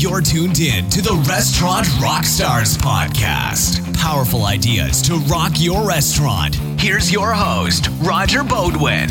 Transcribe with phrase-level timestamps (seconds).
[0.00, 3.94] You're tuned in to the Restaurant Rockstars podcast.
[3.98, 6.54] Powerful ideas to rock your restaurant.
[6.80, 9.10] Here's your host, Roger Beaudoin.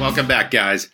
[0.00, 0.88] Welcome back, guys.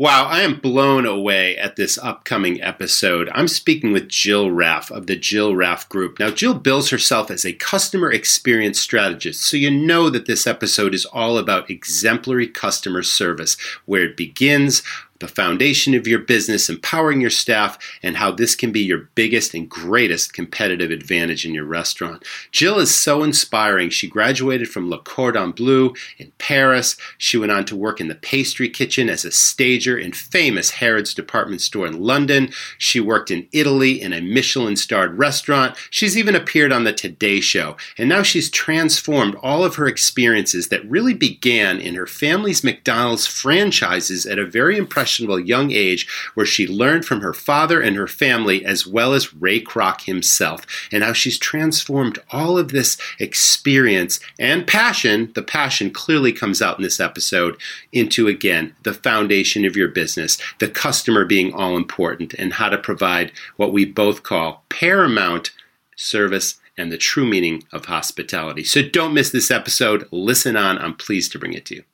[0.00, 3.28] Wow, I am blown away at this upcoming episode.
[3.34, 6.20] I'm speaking with Jill Raff of the Jill Raff Group.
[6.20, 10.94] Now, Jill bills herself as a customer experience strategist, so you know that this episode
[10.94, 13.56] is all about exemplary customer service,
[13.86, 14.84] where it begins,
[15.20, 19.52] the foundation of your business, empowering your staff, and how this can be your biggest
[19.54, 22.24] and greatest competitive advantage in your restaurant.
[22.52, 23.90] Jill is so inspiring.
[23.90, 26.96] She graduated from Le Cordon Bleu in Paris.
[27.16, 31.14] She went on to work in the pastry kitchen as a stager in famous Harrods
[31.14, 32.50] department store in London.
[32.78, 35.76] She worked in Italy in a Michelin starred restaurant.
[35.90, 37.76] She's even appeared on the Today Show.
[37.96, 43.26] And now she's transformed all of her experiences that really began in her family's McDonald's
[43.26, 45.07] franchises at a very impressive
[45.38, 49.60] young age where she learned from her father and her family as well as Ray
[49.60, 55.32] Kroc himself, and how she's transformed all of this experience and passion.
[55.34, 57.56] The passion clearly comes out in this episode
[57.92, 62.78] into again the foundation of your business, the customer being all important, and how to
[62.78, 65.50] provide what we both call paramount
[65.96, 68.62] service and the true meaning of hospitality.
[68.62, 70.06] So don't miss this episode.
[70.12, 70.78] Listen on.
[70.78, 71.84] I'm pleased to bring it to you.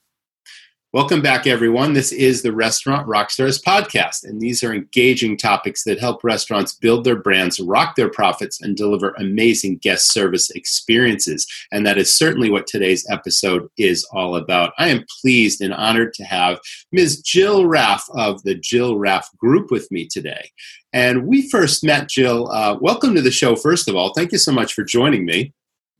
[0.94, 1.92] Welcome back, everyone.
[1.92, 7.02] This is the Restaurant Rockstars podcast, and these are engaging topics that help restaurants build
[7.02, 11.48] their brands, rock their profits, and deliver amazing guest service experiences.
[11.72, 14.72] And that is certainly what today's episode is all about.
[14.78, 16.60] I am pleased and honored to have
[16.92, 17.22] Ms.
[17.22, 20.48] Jill Raff of the Jill Raff Group with me today.
[20.92, 22.48] And we first met Jill.
[22.52, 24.12] Uh, welcome to the show, first of all.
[24.14, 25.54] Thank you so much for joining me.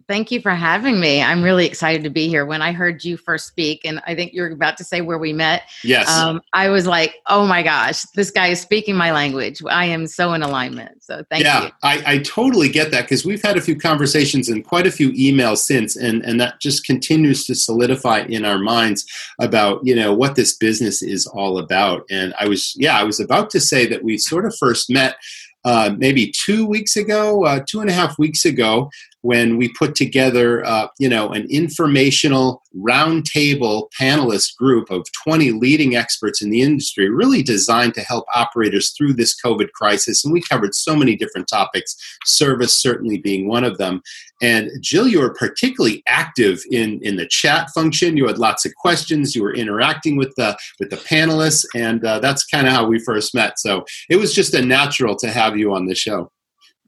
[0.07, 1.23] Thank you for having me.
[1.23, 2.45] I'm really excited to be here.
[2.45, 5.33] When I heard you first speak, and I think you're about to say where we
[5.33, 5.63] met.
[5.83, 6.09] Yes.
[6.09, 9.63] Um, I was like, oh my gosh, this guy is speaking my language.
[9.69, 11.03] I am so in alignment.
[11.03, 11.65] So thank yeah, you.
[11.67, 14.91] Yeah, I, I totally get that because we've had a few conversations and quite a
[14.91, 19.07] few emails since, and, and that just continues to solidify in our minds
[19.41, 22.05] about, you know, what this business is all about.
[22.11, 25.17] And I was, yeah, I was about to say that we sort of first met
[25.65, 28.91] uh, maybe two weeks ago, uh, two and a half weeks ago,
[29.25, 35.97] when we put together, uh, you know, an informational roundtable panelist group of 20 leading
[35.97, 40.23] experts in the industry, really designed to help operators through this COVID crisis.
[40.23, 41.97] And we covered so many different topics,
[42.27, 44.03] service certainly being one of them.
[44.43, 48.19] And Jill, you were particularly active in, in the chat function.
[48.19, 49.35] You had lots of questions.
[49.35, 52.99] You were interacting with the with the panelists, and uh, that's kind of how we
[52.99, 53.59] first met.
[53.59, 56.31] So it was just a natural to have you on the show.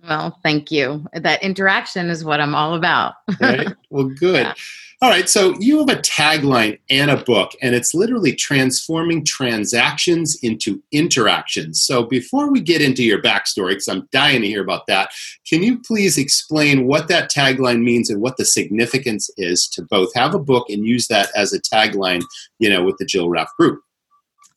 [0.09, 1.05] Well, thank you.
[1.15, 3.15] That interaction is what I'm all about.
[3.41, 3.69] right.
[3.91, 4.45] Well, good.
[4.47, 4.55] Yeah.
[5.03, 5.29] All right.
[5.29, 11.83] So you have a tagline and a book, and it's literally transforming transactions into interactions.
[11.83, 15.11] So before we get into your backstory, because I'm dying to hear about that,
[15.47, 20.15] can you please explain what that tagline means and what the significance is to both
[20.15, 22.23] have a book and use that as a tagline,
[22.59, 23.83] you know, with the Jill Raff Group?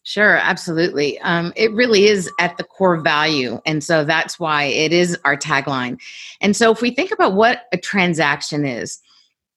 [0.10, 1.20] Sure, absolutely.
[1.20, 3.62] Um, it really is at the core value.
[3.68, 6.02] And so that's why it is our tagline.
[6.42, 9.00] And so if we think about what a transaction is,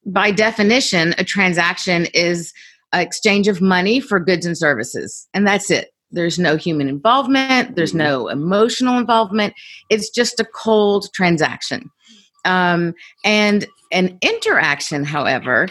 [0.05, 2.53] by definition, a transaction is
[2.93, 5.27] an exchange of money for goods and services.
[5.33, 5.95] And that's it.
[6.11, 8.01] There's no human involvement, there's mm-hmm.
[8.01, 9.55] no emotional involvement.
[9.89, 11.91] It's just a cold transaction.
[12.45, 12.93] Um,
[13.25, 15.67] and an interaction, however,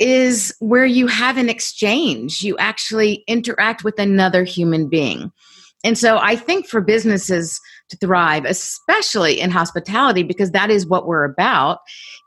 [0.00, 2.42] is where you have an exchange.
[2.42, 5.30] You actually interact with another human being.
[5.84, 11.06] And so I think for businesses to thrive, especially in hospitality, because that is what
[11.06, 11.78] we're about,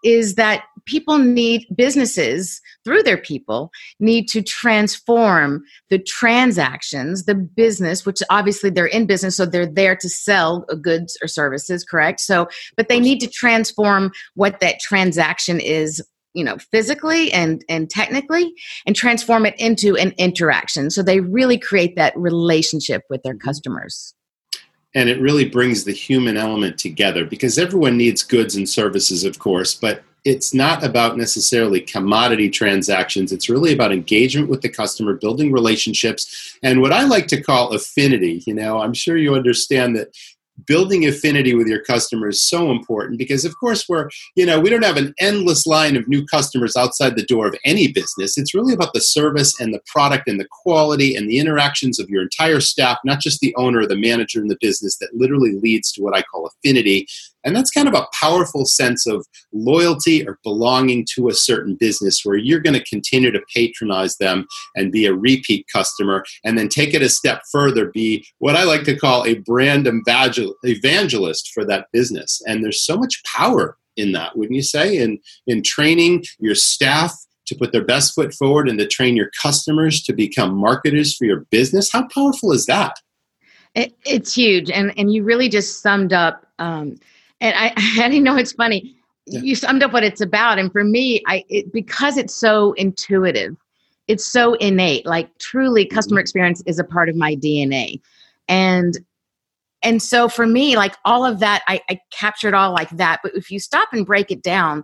[0.04, 8.06] is that people need businesses through their people need to transform the transactions the business
[8.06, 12.48] which obviously they're in business so they're there to sell goods or services correct so
[12.76, 16.02] but they need to transform what that transaction is
[16.34, 18.54] you know physically and and technically
[18.86, 20.90] and transform it into an interaction.
[20.90, 23.48] So they really create that relationship with their mm-hmm.
[23.48, 24.14] customers.
[24.96, 29.40] And it really brings the human element together because everyone needs goods and services of
[29.40, 33.34] course but it's not about necessarily commodity transactions.
[33.34, 37.74] It's really about engagement with the customer building relationships and what i like to call
[37.74, 38.44] affinity.
[38.46, 40.16] You know i'm sure you understand that
[40.66, 44.70] building affinity with your customers is so important because of course we're you know we
[44.70, 48.38] don't have an endless line of new customers outside the door of any business.
[48.38, 52.10] It's really about the service and the product and the quality and the interactions of
[52.10, 55.54] your entire staff not just the owner or the manager in the business that literally
[55.62, 57.08] leads to what i call affinity
[57.44, 62.22] And that's kind of a powerful sense of loyalty or belonging to a certain business
[62.24, 66.70] where you're going to continue to patronize them and be a repeat customer and then
[66.70, 71.66] take it a step further, be what I like to call a brand evangelist for
[71.66, 72.42] that business.
[72.48, 74.98] And there's so much power in that, wouldn't you say?
[74.98, 77.14] In in training your staff
[77.46, 81.26] to put their best foot forward and to train your customers to become marketers for
[81.26, 81.92] your business.
[81.92, 82.96] How powerful is that?
[83.76, 86.48] It, it's huge, and and you really just summed up.
[86.60, 86.98] Um,
[87.44, 87.74] and I,
[88.04, 88.96] I didn't know it's funny.
[89.28, 89.42] Yeah.
[89.42, 93.56] You summed up what it's about, and for me, I it, because it's so intuitive,
[94.08, 95.06] it's so innate.
[95.06, 96.24] Like truly, customer mm-hmm.
[96.24, 98.02] experience is a part of my DNA,
[98.48, 98.98] and
[99.84, 103.36] and so for me like all of that I, I captured all like that but
[103.36, 104.84] if you stop and break it down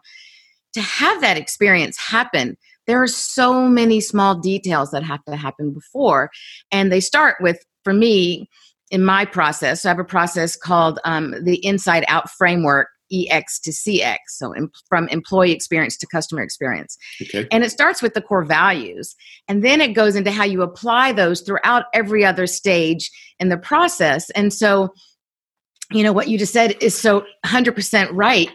[0.73, 5.71] to have that experience happen there are so many small details that have to happen
[5.71, 6.29] before
[6.71, 8.49] and they start with for me
[8.91, 13.71] in my process i have a process called um, the inside out framework EX to
[13.71, 14.53] CX, so
[14.87, 16.97] from employee experience to customer experience.
[17.21, 17.47] Okay.
[17.51, 19.15] And it starts with the core values,
[19.47, 23.57] and then it goes into how you apply those throughout every other stage in the
[23.57, 24.29] process.
[24.31, 24.93] And so,
[25.91, 28.49] you know, what you just said is so 100% right.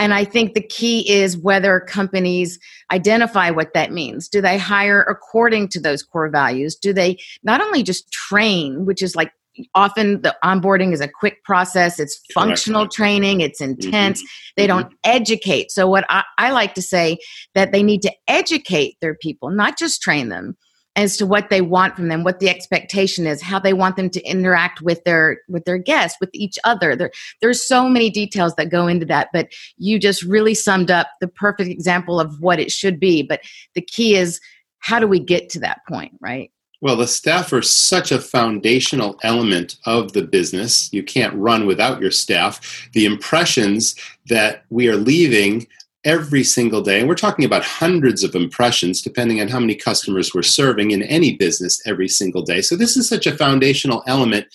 [0.00, 2.58] And I think the key is whether companies
[2.92, 4.28] identify what that means.
[4.28, 6.76] Do they hire according to those core values?
[6.76, 9.32] Do they not only just train, which is like
[9.74, 12.94] often the onboarding is a quick process it's functional Correct.
[12.94, 13.72] training it's mm-hmm.
[13.72, 14.52] intense mm-hmm.
[14.56, 14.80] they mm-hmm.
[14.80, 17.18] don't educate so what I, I like to say
[17.54, 20.56] that they need to educate their people not just train them
[20.96, 24.10] as to what they want from them what the expectation is how they want them
[24.10, 28.54] to interact with their with their guests with each other there, there's so many details
[28.56, 32.58] that go into that but you just really summed up the perfect example of what
[32.58, 33.40] it should be but
[33.74, 34.40] the key is
[34.80, 39.18] how do we get to that point right well, the staff are such a foundational
[39.22, 40.92] element of the business.
[40.92, 42.88] You can't run without your staff.
[42.92, 43.96] The impressions
[44.28, 45.66] that we are leaving
[46.04, 50.32] every single day, and we're talking about hundreds of impressions depending on how many customers
[50.32, 52.60] we're serving in any business every single day.
[52.60, 54.46] So, this is such a foundational element.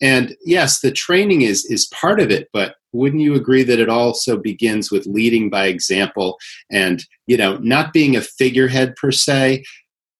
[0.00, 3.88] And yes, the training is, is part of it, but wouldn't you agree that it
[3.88, 6.38] also begins with leading by example
[6.70, 9.64] and you know not being a figurehead per se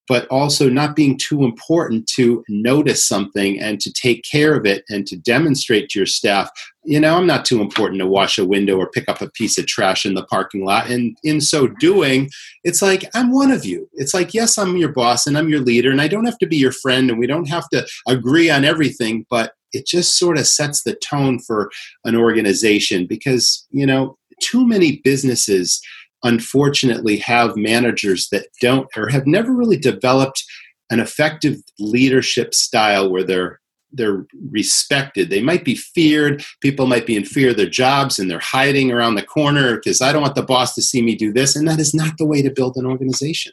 [0.08, 4.84] but also not being too important to notice something and to take care of it
[4.88, 6.50] and to demonstrate to your staff,
[6.84, 9.56] you know, I'm not too important to wash a window or pick up a piece
[9.58, 10.90] of trash in the parking lot.
[10.90, 12.28] And in so doing,
[12.64, 13.88] it's like, I'm one of you.
[13.94, 16.46] It's like, yes, I'm your boss and I'm your leader, and I don't have to
[16.46, 20.36] be your friend and we don't have to agree on everything, but it just sort
[20.36, 21.70] of sets the tone for
[22.04, 25.80] an organization because, you know, too many businesses
[26.24, 30.44] unfortunately have managers that don't or have never really developed
[30.90, 33.60] an effective leadership style where they're
[33.94, 35.28] they're respected.
[35.28, 36.42] They might be feared.
[36.60, 40.00] People might be in fear of their jobs and they're hiding around the corner because
[40.00, 41.54] I don't want the boss to see me do this.
[41.54, 43.52] And that is not the way to build an organization.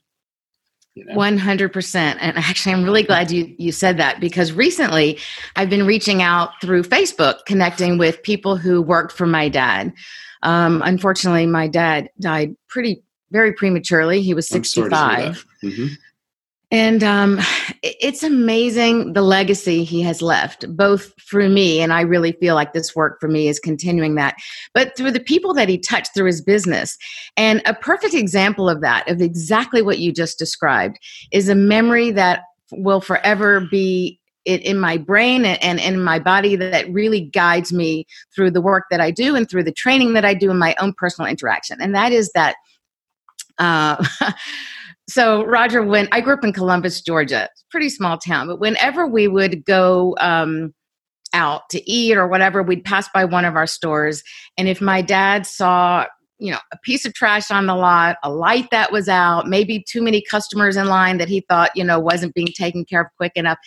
[0.96, 1.16] You know?
[1.16, 1.96] 100%.
[1.96, 5.20] And actually, I'm really glad you, you said that because recently
[5.56, 9.94] I've been reaching out through Facebook, connecting with people who worked for my dad.
[10.44, 14.22] Um, unfortunately, my dad died pretty very prematurely.
[14.22, 15.46] He was 65.
[15.64, 15.88] Mm-hmm.
[16.72, 17.40] And um,
[17.82, 22.74] it's amazing the legacy he has left, both through me, and I really feel like
[22.74, 24.36] this work for me is continuing that,
[24.76, 26.96] but through the people that he touched through his business.
[27.36, 31.00] And a perfect example of that, of exactly what you just described,
[31.32, 34.19] is a memory that will forever be
[34.50, 38.86] it in my brain and, in my body that really guides me through the work
[38.90, 41.80] that I do and through the training that I do in my own personal interaction.
[41.80, 42.56] And that is that.
[43.60, 44.04] Uh,
[45.10, 49.28] so, Roger, when I grew up in Columbus, Georgia, pretty small town, but whenever we
[49.28, 50.74] would go um,
[51.34, 54.24] out to eat or whatever, we'd pass by one of our stores.
[54.58, 56.06] And if my dad saw
[56.40, 59.84] you know a piece of trash on the lot a light that was out maybe
[59.86, 63.08] too many customers in line that he thought you know wasn't being taken care of
[63.18, 63.58] quick enough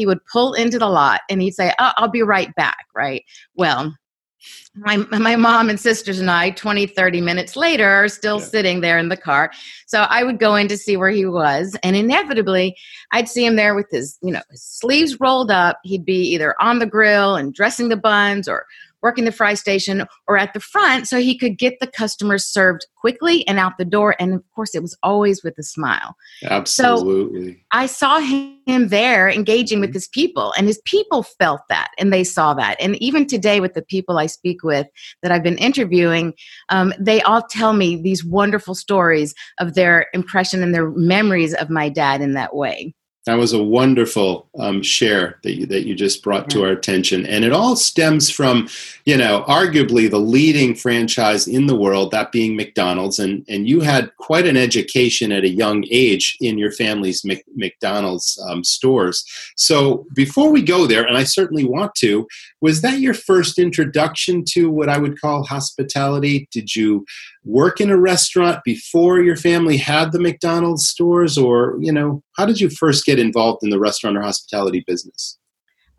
[0.00, 3.22] he would pull into the lot and he'd say, oh, I'll be right back, right?
[3.54, 3.94] Well,
[4.74, 8.46] my, my mom and sisters and I, 20, 30 minutes later, are still yeah.
[8.46, 9.50] sitting there in the car.
[9.86, 11.76] So I would go in to see where he was.
[11.82, 12.74] And inevitably,
[13.12, 15.78] I'd see him there with his, you know, his sleeves rolled up.
[15.82, 18.64] He'd be either on the grill and dressing the buns or
[19.02, 22.86] working the fry station or at the front so he could get the customers served
[22.96, 24.14] quickly and out the door.
[24.18, 26.14] And of course, it was always with a smile.
[26.44, 27.52] Absolutely.
[27.52, 29.94] So I saw him there engaging with mm-hmm.
[29.94, 32.76] his people, and his people felt that and they saw that.
[32.80, 34.86] And even today, with the people I speak with
[35.22, 36.34] that I've been interviewing,
[36.68, 41.70] um, they all tell me these wonderful stories of their impression and their memories of
[41.70, 42.94] my dad in that way.
[43.30, 47.24] That was a wonderful um, share that you, that you just brought to our attention,
[47.26, 48.68] and it all stems from,
[49.04, 53.82] you know, arguably the leading franchise in the world, that being McDonald's, and and you
[53.82, 59.24] had quite an education at a young age in your family's Mc, McDonald's um, stores.
[59.56, 62.26] So before we go there, and I certainly want to,
[62.60, 66.48] was that your first introduction to what I would call hospitality?
[66.50, 67.06] Did you
[67.44, 72.44] work in a restaurant before your family had the McDonald's stores, or you know, how
[72.44, 75.38] did you first get involved in the restaurant or hospitality business?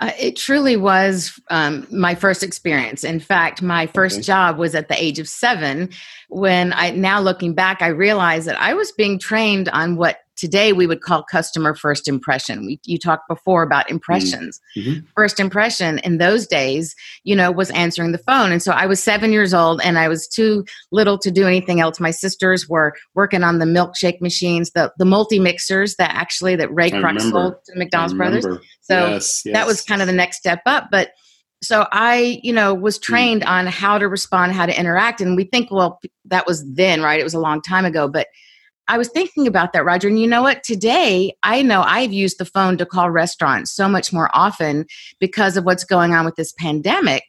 [0.01, 3.04] Uh, it truly was um, my first experience.
[3.04, 4.24] In fact, my first okay.
[4.24, 5.90] job was at the age of seven.
[6.30, 10.74] When I now looking back, I realized that I was being trained on what today
[10.74, 12.65] we would call customer first impression.
[12.65, 13.93] We, you talked before about mm-hmm.
[13.93, 14.60] impressions.
[14.75, 15.05] Mm-hmm.
[15.15, 18.51] First impression in those days, you know, was answering the phone.
[18.51, 21.79] And so I was seven years old and I was too little to do anything
[21.79, 22.00] else.
[22.00, 26.74] My sisters were working on the milkshake machines, the, the multi mixers that actually that
[26.74, 28.45] Ray Kroc sold to the McDonald's Brothers.
[28.81, 29.53] So yes, yes.
[29.53, 30.88] that was kind of the next step up.
[30.89, 31.12] But
[31.62, 33.03] so I, you know, was mm.
[33.03, 35.21] trained on how to respond, how to interact.
[35.21, 37.19] And we think, well, that was then, right?
[37.19, 38.07] It was a long time ago.
[38.07, 38.25] But
[38.88, 40.08] I was thinking about that, Roger.
[40.08, 40.64] And you know what?
[40.64, 44.86] Today, I know I've used the phone to call restaurants so much more often
[45.20, 47.24] because of what's going on with this pandemic.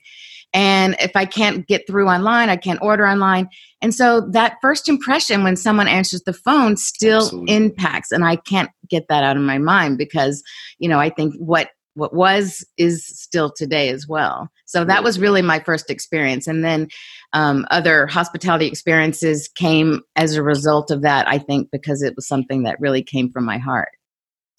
[0.54, 3.48] And if I can't get through online, I can't order online.
[3.80, 7.54] And so that first impression when someone answers the phone still Absolutely.
[7.54, 8.12] impacts.
[8.12, 10.42] And I can't get that out of my mind because,
[10.78, 14.50] you know, I think what what was is still today as well.
[14.66, 16.46] So that was really my first experience.
[16.46, 16.88] And then
[17.32, 22.26] um, other hospitality experiences came as a result of that, I think, because it was
[22.26, 23.90] something that really came from my heart.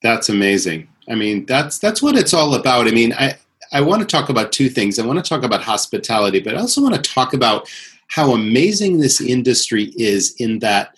[0.01, 0.87] That's amazing.
[1.09, 2.87] I mean, that's that's what it's all about.
[2.87, 3.35] I mean, I
[3.71, 4.99] I want to talk about two things.
[4.99, 7.69] I want to talk about hospitality, but I also want to talk about
[8.09, 10.95] how amazing this industry is in that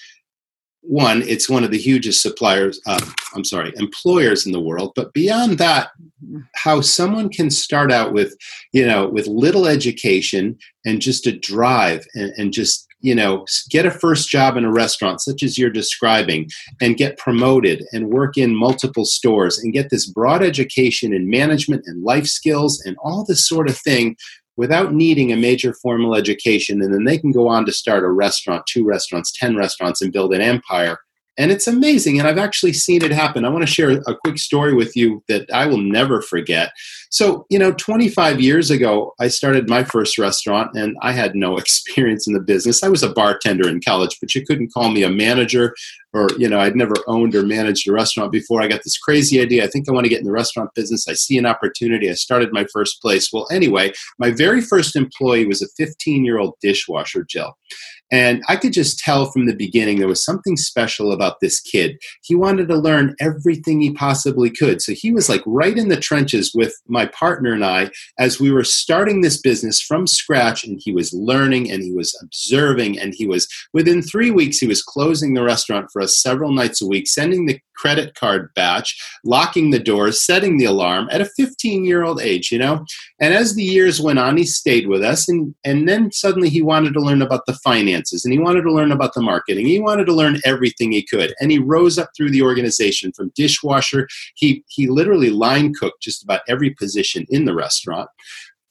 [0.88, 3.00] one, it's one of the hugest suppliers, uh,
[3.34, 4.94] I'm sorry, employers in the world.
[4.96, 5.90] But beyond that,
[6.54, 8.36] how someone can start out with,
[8.72, 13.86] you know, with little education and just a drive and, and just, you know, get
[13.86, 16.50] a first job in a restaurant, such as you're describing,
[16.82, 21.84] and get promoted and work in multiple stores and get this broad education in management
[21.86, 24.16] and life skills and all this sort of thing
[24.58, 26.82] without needing a major formal education.
[26.82, 30.14] And then they can go on to start a restaurant, two restaurants, 10 restaurants, and
[30.14, 31.00] build an empire.
[31.38, 32.18] And it's amazing.
[32.18, 33.44] And I've actually seen it happen.
[33.44, 36.72] I want to share a quick story with you that I will never forget.
[37.10, 41.58] So, you know, 25 years ago, I started my first restaurant and I had no
[41.58, 42.84] experience in the business.
[42.84, 45.74] I was a bartender in college, but you couldn't call me a manager
[46.14, 48.62] or, you know, I'd never owned or managed a restaurant before.
[48.62, 49.66] I got this crazy idea.
[49.66, 51.10] I think I want to get in the restaurant business.
[51.10, 52.10] I see an opportunity.
[52.10, 53.34] I started my first place.
[53.34, 57.58] Well, anyway, my very first employee was a 15 year old dishwasher, Jill.
[58.16, 61.98] And I could just tell from the beginning there was something special about this kid.
[62.24, 64.82] He wanted to learn everything he possibly could.
[64.82, 68.52] So he was like right in the trenches with my partner and I as we
[68.52, 70.64] were starting this business from scratch.
[70.64, 72.98] And he was learning and he was observing.
[72.98, 76.82] And he was, within three weeks, he was closing the restaurant for us several nights
[76.82, 81.30] a week, sending the credit card batch, locking the doors, setting the alarm at a
[81.38, 82.86] 15 year old age, you know?
[83.20, 85.28] And as the years went on, he stayed with us.
[85.28, 88.62] And, and then suddenly he wanted to learn about the finance finances and he wanted
[88.64, 89.66] to learn about the marketing.
[89.66, 91.34] He wanted to learn everything he could.
[91.40, 94.08] And he rose up through the organization from dishwasher.
[94.36, 98.10] He, he literally line cooked just about every position in the restaurant.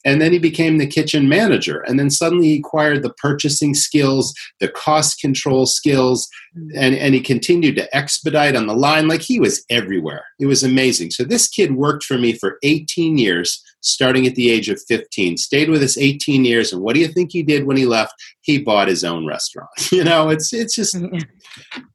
[0.06, 1.80] And then he became the kitchen manager.
[1.80, 6.68] And then suddenly he acquired the purchasing skills, the cost control skills, mm.
[6.76, 10.24] and, and he continued to expedite on the line like he was everywhere.
[10.38, 11.10] It was amazing.
[11.10, 15.36] So this kid worked for me for 18 years starting at the age of 15
[15.36, 18.14] stayed with us 18 years and what do you think he did when he left?
[18.40, 19.70] He bought his own restaurant.
[19.94, 21.18] You know it's it's just mm-hmm.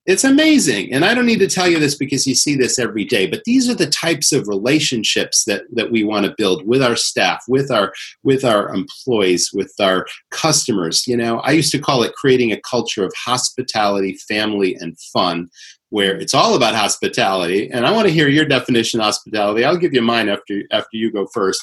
[0.06, 0.94] it's amazing.
[0.94, 3.44] And i don't need to tell you this because you see this every day but
[3.44, 7.44] these are the types of relationships that that we want to build with our staff
[7.48, 7.92] with our
[8.24, 11.08] with our employees with our customers.
[11.08, 15.50] You know i used to call it creating a culture of hospitality family and fun
[15.90, 17.70] where it's all about hospitality.
[17.72, 19.64] And I want to hear your definition of hospitality.
[19.64, 21.62] I'll give you mine after after you go first.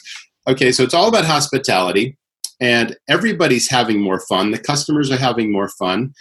[0.49, 2.17] Okay, so it's all about hospitality,
[2.61, 4.53] and everybody's having more fun.
[4.53, 6.15] The customers are having more fun,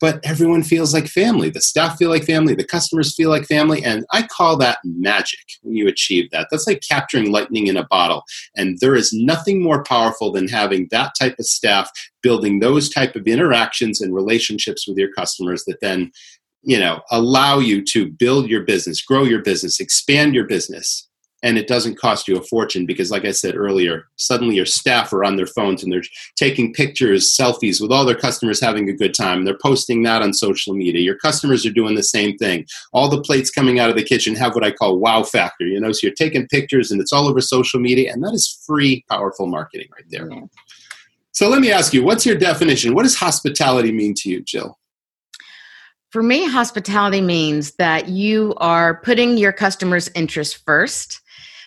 [0.00, 1.50] but everyone feels like family.
[1.50, 2.54] The staff feel like family.
[2.54, 6.48] The customers feel like family, and I call that magic when you achieve that.
[6.50, 8.24] That's like capturing lightning in a bottle.
[8.56, 11.90] And there is nothing more powerful than having that type of staff
[12.22, 16.10] building those type of interactions and relationships with your customers that then
[16.62, 21.08] you know allow you to build your business grow your business expand your business
[21.42, 25.12] and it doesn't cost you a fortune because like i said earlier suddenly your staff
[25.12, 26.02] are on their phones and they're
[26.36, 29.44] taking pictures selfies with all their customers having a good time.
[29.44, 31.00] They're posting that on social media.
[31.00, 32.66] Your customers are doing the same thing.
[32.92, 35.80] All the plates coming out of the kitchen have what i call wow factor you
[35.80, 39.04] know so you're taking pictures and it's all over social media and that is free
[39.08, 40.30] powerful marketing right there.
[40.30, 40.40] Yeah.
[41.32, 42.94] so let me ask you what's your definition?
[42.94, 44.78] What does hospitality mean to you jill
[46.10, 51.20] for me, hospitality means that you are putting your customers' interest first,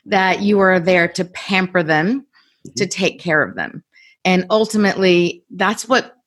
[0.05, 2.73] that you are there to pamper them, mm-hmm.
[2.75, 3.83] to take care of them.
[4.25, 6.17] And ultimately, that's what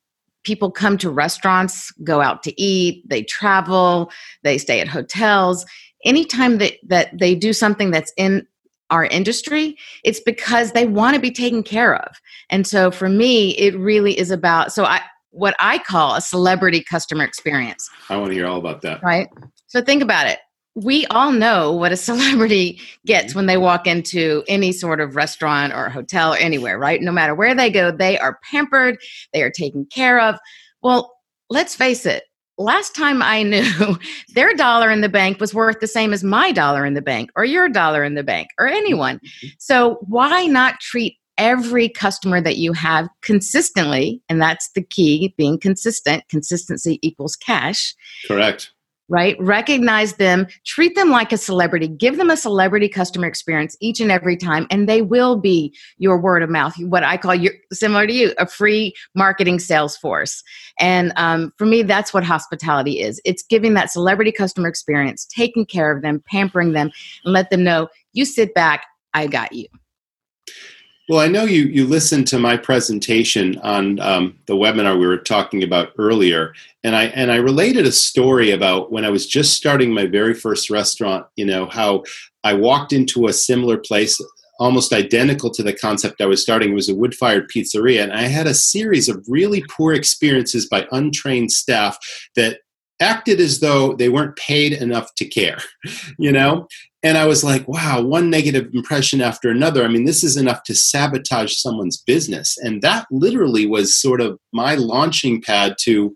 [0.45, 4.11] people come to restaurants, go out to eat, they travel,
[4.43, 5.65] they stay at hotels.
[6.05, 8.47] Anytime that, that they do something that's in
[8.91, 12.21] our industry, it's because they want to be taken care of.
[12.51, 15.01] And so for me, it really is about so I
[15.35, 17.91] what I call a celebrity customer experience.
[18.09, 19.03] I want to hear all about that.
[19.03, 19.29] Right.
[19.67, 20.39] So think about it.
[20.77, 25.73] We all know what a celebrity gets when they walk into any sort of restaurant
[25.73, 27.03] or hotel or anywhere, right?
[27.03, 28.99] No matter where they go, they are pampered,
[29.33, 30.37] they are taken care of.
[30.83, 31.13] Well,
[31.51, 32.25] let's face it,
[32.59, 33.99] last time I knew,
[34.35, 37.31] their dollar in the bank was worth the same as my dollar in the bank
[37.35, 39.17] or your dollar in the bank or anyone.
[39.17, 39.49] Mm-hmm.
[39.59, 45.59] So why not treat every customer that you have consistently, and that's the key being
[45.59, 46.25] consistent.
[46.29, 47.95] Consistency equals cash.
[48.27, 48.71] Correct.
[49.07, 49.37] Right?
[49.39, 54.11] Recognize them, treat them like a celebrity, give them a celebrity customer experience each and
[54.11, 58.07] every time, and they will be your word of mouth, what I call your similar
[58.07, 60.43] to you, a free marketing sales force.
[60.81, 65.67] And um, for me, that's what hospitality is it's giving that celebrity customer experience, taking
[65.67, 66.91] care of them, pampering them,
[67.25, 69.67] and let them know you sit back, I got you.
[71.07, 75.19] Well, I know you you listened to my presentation on um, the webinar we were
[75.19, 79.53] talking about earlier, and I and I related a story about when I was just
[79.55, 81.27] starting my very first restaurant.
[81.37, 82.05] You know how
[82.43, 84.19] I walked into a similar place,
[84.59, 86.71] almost identical to the concept I was starting.
[86.71, 90.67] It was a wood fired pizzeria, and I had a series of really poor experiences
[90.67, 91.99] by untrained staff
[92.35, 92.61] that
[93.01, 95.59] acted as though they weren't paid enough to care,
[96.19, 96.67] you know?
[97.05, 99.85] And I was like, wow, one negative impression after another.
[99.85, 102.57] I mean, this is enough to sabotage someone's business.
[102.57, 106.15] And that literally was sort of my launching pad to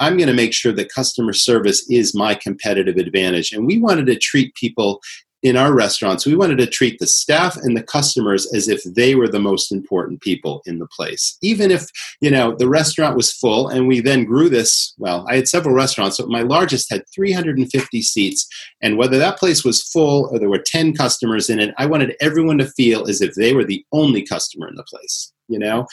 [0.00, 3.52] I'm going to make sure that customer service is my competitive advantage.
[3.52, 5.00] And we wanted to treat people
[5.44, 9.14] in our restaurants, we wanted to treat the staff and the customers as if they
[9.14, 11.36] were the most important people in the place.
[11.42, 11.84] Even if,
[12.22, 15.74] you know, the restaurant was full and we then grew this, well, I had several
[15.74, 18.48] restaurants, but my largest had 350 seats.
[18.80, 22.16] And whether that place was full or there were 10 customers in it, I wanted
[22.22, 25.86] everyone to feel as if they were the only customer in the place, you know?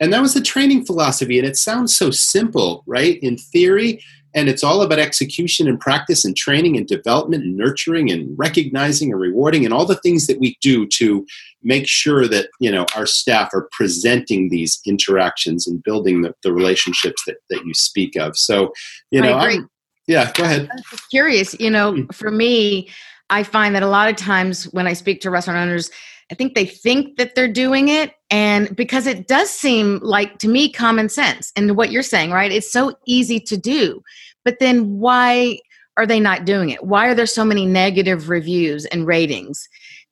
[0.00, 1.38] And that was the training philosophy.
[1.38, 3.18] And it sounds so simple, right?
[3.22, 4.02] In theory,
[4.34, 9.12] and it's all about execution and practice and training and development and nurturing and recognizing
[9.12, 11.26] and rewarding and all the things that we do to
[11.62, 16.52] make sure that you know our staff are presenting these interactions and building the, the
[16.52, 18.36] relationships that, that you speak of.
[18.36, 18.72] So
[19.10, 19.68] you know I'm,
[20.06, 20.68] yeah go ahead.
[20.70, 22.06] I'm curious you know hmm.
[22.12, 22.88] for me
[23.32, 25.90] i find that a lot of times when i speak to restaurant owners
[26.32, 28.14] I think they think that they're doing it.
[28.30, 32.50] And because it does seem like to me common sense and what you're saying, right?
[32.50, 34.02] It's so easy to do.
[34.42, 35.58] But then why
[35.98, 36.84] are they not doing it?
[36.84, 39.68] Why are there so many negative reviews and ratings?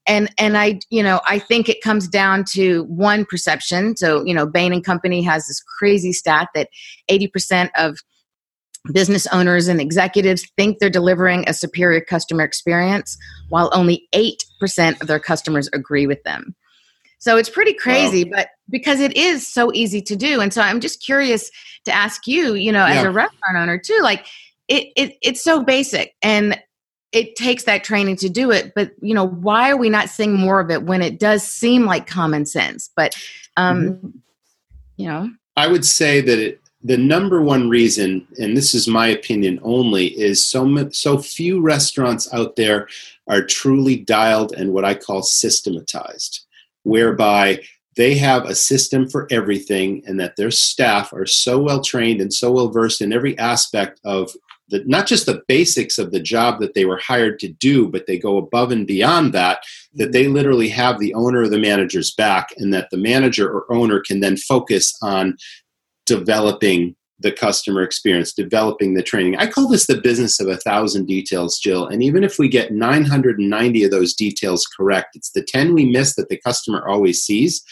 [0.07, 3.97] And and I, you know, I think it comes down to one perception.
[3.97, 6.69] So, you know, Bain and Company has this crazy stat that
[7.11, 7.99] 80% of
[8.93, 13.17] business owners and executives think they're delivering a superior customer experience
[13.51, 16.55] while only 8% of their customers agree with them
[17.21, 18.31] so it's pretty crazy wow.
[18.37, 21.51] but because it is so easy to do and so i'm just curious
[21.85, 22.95] to ask you you know yeah.
[22.95, 24.27] as a restaurant owner too like
[24.69, 26.59] it, it it's so basic and
[27.13, 30.37] it takes that training to do it but you know why are we not seeing
[30.37, 33.15] more of it when it does seem like common sense but
[33.57, 34.09] um mm-hmm.
[34.97, 39.09] you know i would say that it the number one reason, and this is my
[39.09, 42.89] opinion only, is so so few restaurants out there
[43.29, 46.47] are truly dialed and what I call systematized,
[46.85, 47.61] whereby
[47.97, 52.33] they have a system for everything, and that their staff are so well trained and
[52.33, 54.31] so well versed in every aspect of
[54.71, 58.07] the, not just the basics of the job that they were hired to do, but
[58.07, 59.65] they go above and beyond that,
[59.95, 60.13] that mm-hmm.
[60.13, 64.01] they literally have the owner or the manager's back, and that the manager or owner
[64.01, 65.37] can then focus on
[66.11, 69.37] developing the customer experience, developing the training.
[69.37, 71.87] I call this the business of a thousand details, Jill.
[71.87, 76.17] And even if we get 990 of those details correct, it's the 10 we miss
[76.17, 77.63] that the customer always sees.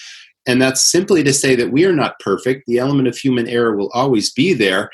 [0.46, 2.64] And that's simply to say that we are not perfect.
[2.66, 4.90] The element of human error will always be there.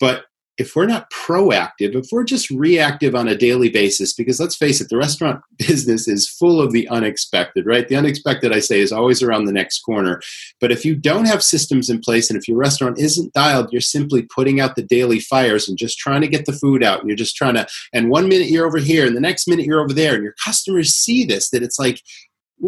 [0.00, 0.24] But
[0.58, 4.80] if we're not proactive, if we're just reactive on a daily basis, because let's face
[4.80, 7.88] it, the restaurant business is full of the unexpected, right?
[7.88, 10.20] The unexpected, I say, is always around the next corner.
[10.60, 13.80] But if you don't have systems in place and if your restaurant isn't dialed, you're
[13.80, 17.00] simply putting out the daily fires and just trying to get the food out.
[17.00, 19.64] And you're just trying to, and one minute you're over here and the next minute
[19.64, 20.14] you're over there.
[20.14, 22.02] And your customers see this, that it's like,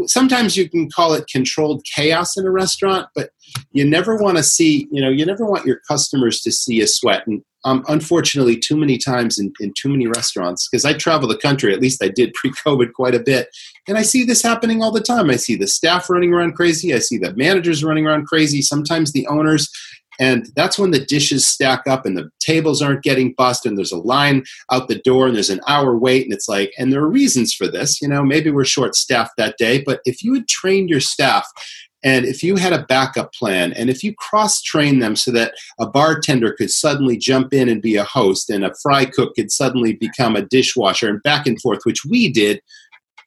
[0.06, 3.30] sometimes you can call it controlled chaos in a restaurant, but
[3.72, 6.86] you never want to see, you know, you never want your customers to see a
[6.86, 7.26] sweat.
[7.26, 11.36] And um, unfortunately, too many times in, in too many restaurants, because I travel the
[11.36, 13.48] country, at least I did pre COVID quite a bit,
[13.88, 15.30] and I see this happening all the time.
[15.30, 19.12] I see the staff running around crazy, I see the managers running around crazy, sometimes
[19.12, 19.68] the owners.
[20.18, 23.90] And that's when the dishes stack up and the tables aren't getting bussed and there's
[23.90, 26.24] a line out the door and there's an hour wait.
[26.24, 28.02] And it's like, and there are reasons for this.
[28.02, 31.46] You know, maybe we're short staffed that day, but if you had trained your staff
[32.02, 35.54] and if you had a backup plan and if you cross train them so that
[35.78, 39.50] a bartender could suddenly jump in and be a host and a fry cook could
[39.50, 42.62] suddenly become a dishwasher and back and forth, which we did,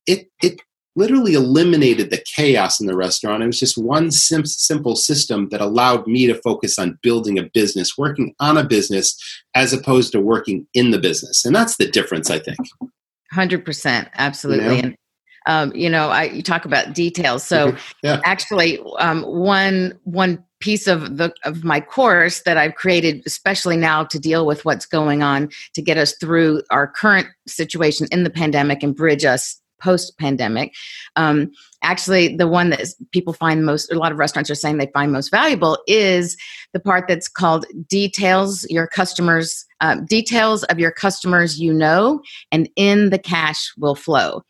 [0.07, 0.59] it, it
[0.95, 3.43] literally eliminated the chaos in the restaurant.
[3.43, 7.49] It was just one sim- simple system that allowed me to focus on building a
[7.53, 9.17] business, working on a business,
[9.55, 11.45] as opposed to working in the business.
[11.45, 12.57] And that's the difference, I think.
[13.33, 14.09] 100%.
[14.15, 14.63] Absolutely.
[14.65, 14.87] You know?
[14.87, 14.95] And
[15.45, 17.43] um, you know, I, you talk about details.
[17.43, 18.21] So yeah.
[18.25, 24.05] actually, um, one one piece of the of my course that I've created, especially now
[24.05, 28.29] to deal with what's going on to get us through our current situation in the
[28.29, 30.73] pandemic and bridge us post pandemic.
[31.17, 31.51] Um,
[31.81, 35.11] actually, the one that people find most, a lot of restaurants are saying they find
[35.11, 36.37] most valuable is
[36.71, 42.69] the part that's called details your customers, uh, details of your customers you know, and
[42.77, 44.43] in the cash will flow.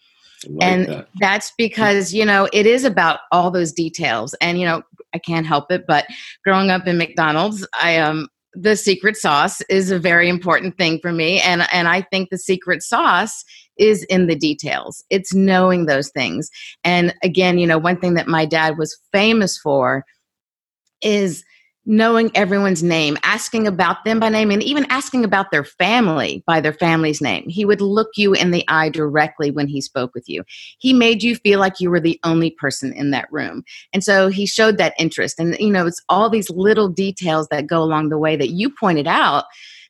[0.46, 1.08] Like and that.
[1.20, 5.46] that's because you know it is about all those details and you know i can't
[5.46, 6.06] help it but
[6.44, 11.12] growing up in mcdonald's i um the secret sauce is a very important thing for
[11.12, 13.44] me and and i think the secret sauce
[13.78, 15.04] is in the details.
[15.10, 16.50] It's knowing those things.
[16.84, 20.06] And again, you know, one thing that my dad was famous for
[21.02, 21.44] is
[21.86, 26.62] knowing everyone's name, asking about them by name, and even asking about their family by
[26.62, 27.48] their family's name.
[27.50, 30.44] He would look you in the eye directly when he spoke with you.
[30.78, 33.64] He made you feel like you were the only person in that room.
[33.92, 35.40] And so he showed that interest.
[35.40, 38.70] And, you know, it's all these little details that go along the way that you
[38.70, 39.46] pointed out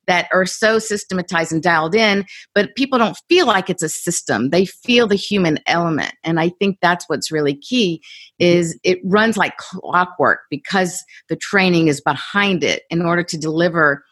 [0.07, 4.49] that are so systematized and dialed in, but people don't feel like it's a system.
[4.49, 6.13] They feel the human element.
[6.23, 8.01] And I think that's what's really key
[8.39, 14.03] is it runs like clockwork because the training is behind it in order to deliver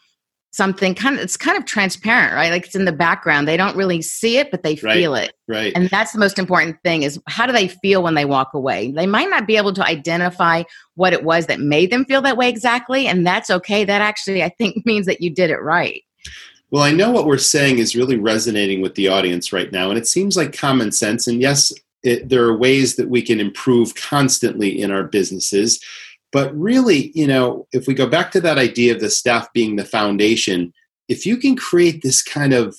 [0.52, 2.50] something kind of it's kind of transparent right?
[2.50, 3.48] Like it's in the background.
[3.48, 5.32] They don't really see it but they right, feel it.
[5.48, 5.72] right.
[5.74, 8.92] And that's the most important thing is how do they feel when they walk away?
[8.92, 10.62] They might not be able to identify
[10.94, 13.84] what it was that made them feel that way exactly and that's okay.
[13.84, 16.02] That actually i think means that you did it right.
[16.70, 19.98] Well i know what we're saying is really resonating with the audience right now and
[19.98, 23.94] it seems like common sense and yes it, there are ways that we can improve
[23.94, 25.80] constantly in our businesses
[26.32, 29.76] but really, you know, if we go back to that idea of the staff being
[29.76, 30.72] the foundation,
[31.08, 32.74] if you can create this kind of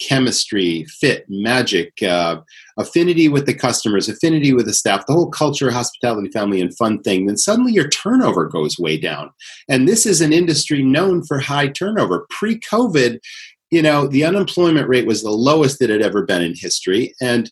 [0.00, 2.36] chemistry, fit, magic, uh,
[2.78, 7.02] affinity with the customers, affinity with the staff, the whole culture, hospitality, family, and fun
[7.02, 9.30] thing, then suddenly your turnover goes way down.
[9.68, 12.26] And this is an industry known for high turnover.
[12.30, 13.18] Pre COVID,
[13.70, 17.14] you know, the unemployment rate was the lowest it had ever been in history.
[17.20, 17.50] And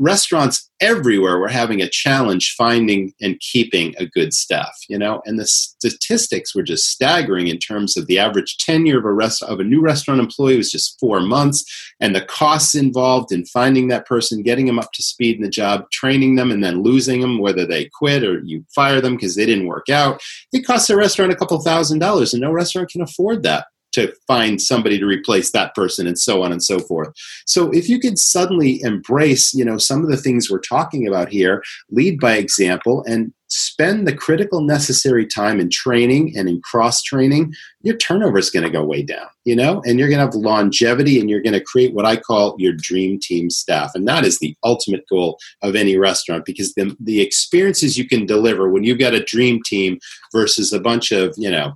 [0.00, 5.22] restaurants everywhere were having a challenge finding and keeping a good staff you know?
[5.24, 9.42] And the statistics were just staggering in terms of the average tenure of a rest
[9.42, 11.64] of a new restaurant employee was just four months
[12.00, 15.48] and the costs involved in finding that person getting them up to speed in the
[15.48, 19.36] job training them and then losing them whether they quit or you fire them because
[19.36, 20.20] they didn't work out.
[20.52, 24.12] It costs a restaurant a couple thousand dollars and no restaurant can afford that to
[24.26, 27.12] find somebody to replace that person and so on and so forth.
[27.46, 31.28] So if you could suddenly embrace you know some of the things we're talking about
[31.28, 37.02] here lead by example and spend the critical necessary time in training and in cross
[37.02, 39.82] training your turnover is going to go way down you know?
[39.84, 42.72] And you're going to have longevity and you're going to create what i call your
[42.72, 43.92] dream team staff.
[43.94, 48.26] And that is the ultimate goal of any restaurant because the, the experiences you can
[48.26, 49.98] deliver when you've got a dream team
[50.32, 51.74] versus a bunch of you know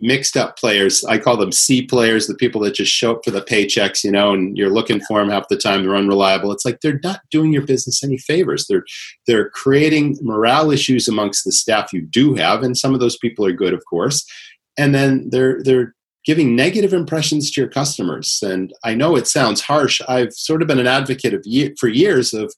[0.00, 1.04] mixed up players.
[1.04, 4.10] I call them C players, the people that just show up for the paychecks, you
[4.10, 5.82] know, and you're looking for them half the time.
[5.82, 6.52] They're unreliable.
[6.52, 8.66] It's like they're not doing your business any favors.
[8.66, 8.84] They're
[9.26, 13.44] they're creating morale issues amongst the staff you do have, and some of those people
[13.46, 14.24] are good, of course.
[14.78, 18.40] And then they're they're giving negative impressions to your customers.
[18.42, 20.00] And I know it sounds harsh.
[20.06, 21.44] I've sort of been an advocate of
[21.78, 22.54] for years of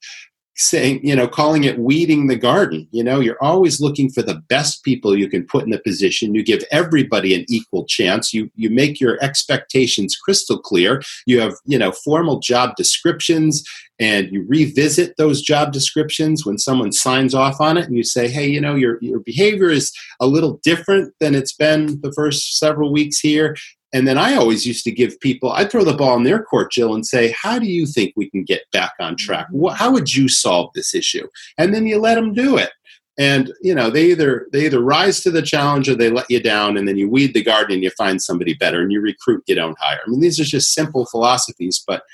[0.56, 2.86] saying, you know, calling it weeding the garden.
[2.90, 6.34] You know, you're always looking for the best people you can put in the position.
[6.34, 8.34] You give everybody an equal chance.
[8.34, 11.02] You you make your expectations crystal clear.
[11.26, 13.64] You have, you know, formal job descriptions
[13.98, 18.28] and you revisit those job descriptions when someone signs off on it and you say,
[18.28, 22.58] "Hey, you know, your your behavior is a little different than it's been the first
[22.58, 23.56] several weeks here.
[23.92, 26.72] And then I always used to give people, I'd throw the ball in their court,
[26.72, 29.48] Jill, and say, How do you think we can get back on track?
[29.52, 29.76] Mm-hmm.
[29.76, 31.26] How would you solve this issue?
[31.58, 32.70] And then you let them do it.
[33.18, 36.40] And you know they either they either rise to the challenge or they let you
[36.40, 39.44] down, and then you weed the garden and you find somebody better, and you recruit,
[39.46, 40.00] you don't hire.
[40.04, 42.04] I mean, these are just simple philosophies, but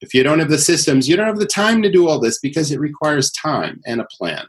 [0.00, 2.38] if you don't have the systems, you don't have the time to do all this
[2.38, 4.46] because it requires time and a plan.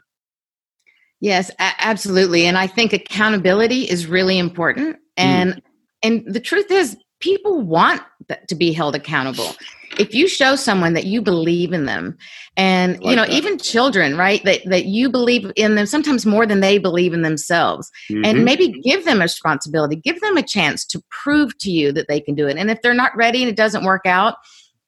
[1.20, 2.46] Yes, a- absolutely.
[2.46, 4.96] And I think accountability is really important.
[4.96, 5.00] Mm.
[5.16, 5.62] And mm
[6.02, 8.02] and the truth is people want
[8.48, 9.54] to be held accountable
[9.98, 12.16] if you show someone that you believe in them
[12.56, 13.32] and like you know that.
[13.32, 17.22] even children right that, that you believe in them sometimes more than they believe in
[17.22, 18.24] themselves mm-hmm.
[18.24, 22.08] and maybe give them a responsibility give them a chance to prove to you that
[22.08, 24.36] they can do it and if they're not ready and it doesn't work out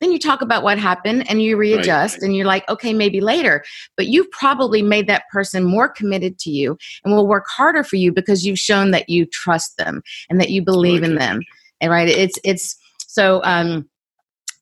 [0.01, 2.23] then you talk about what happened and you readjust right.
[2.23, 3.63] and you're like okay maybe later
[3.97, 7.97] but you've probably made that person more committed to you and will work harder for
[7.97, 11.41] you because you've shown that you trust them and that you believe in them
[11.81, 13.89] and right it's it's so um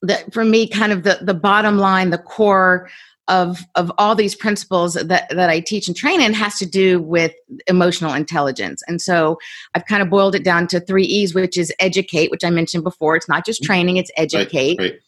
[0.02, 2.88] that for me kind of the the bottom line the core
[3.26, 6.98] of of all these principles that that I teach and train in has to do
[7.02, 7.34] with
[7.66, 8.82] emotional intelligence.
[8.88, 9.38] And so
[9.74, 12.84] I've kind of boiled it down to three E's, which is educate, which I mentioned
[12.84, 13.16] before.
[13.16, 13.66] It's not just mm-hmm.
[13.66, 14.78] training, it's educate.
[14.78, 15.00] Right, right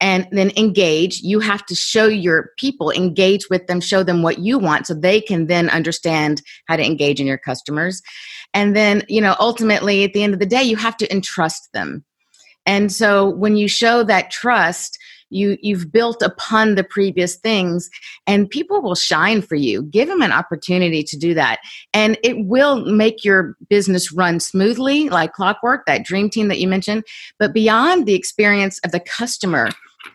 [0.00, 1.20] and then engage.
[1.20, 4.94] You have to show your people engage with them show them what you want so
[4.94, 8.02] they can then understand how to engage in your customers.
[8.54, 11.72] And then you know ultimately at the end of the day you have to entrust
[11.72, 12.04] them.
[12.66, 14.98] And so when you show that trust
[15.30, 17.90] you you've built upon the previous things
[18.26, 19.82] and people will shine for you.
[19.82, 21.58] Give them an opportunity to do that.
[21.92, 26.68] And it will make your business run smoothly like clockwork that dream team that you
[26.68, 27.04] mentioned.
[27.38, 29.68] But beyond the experience of the customer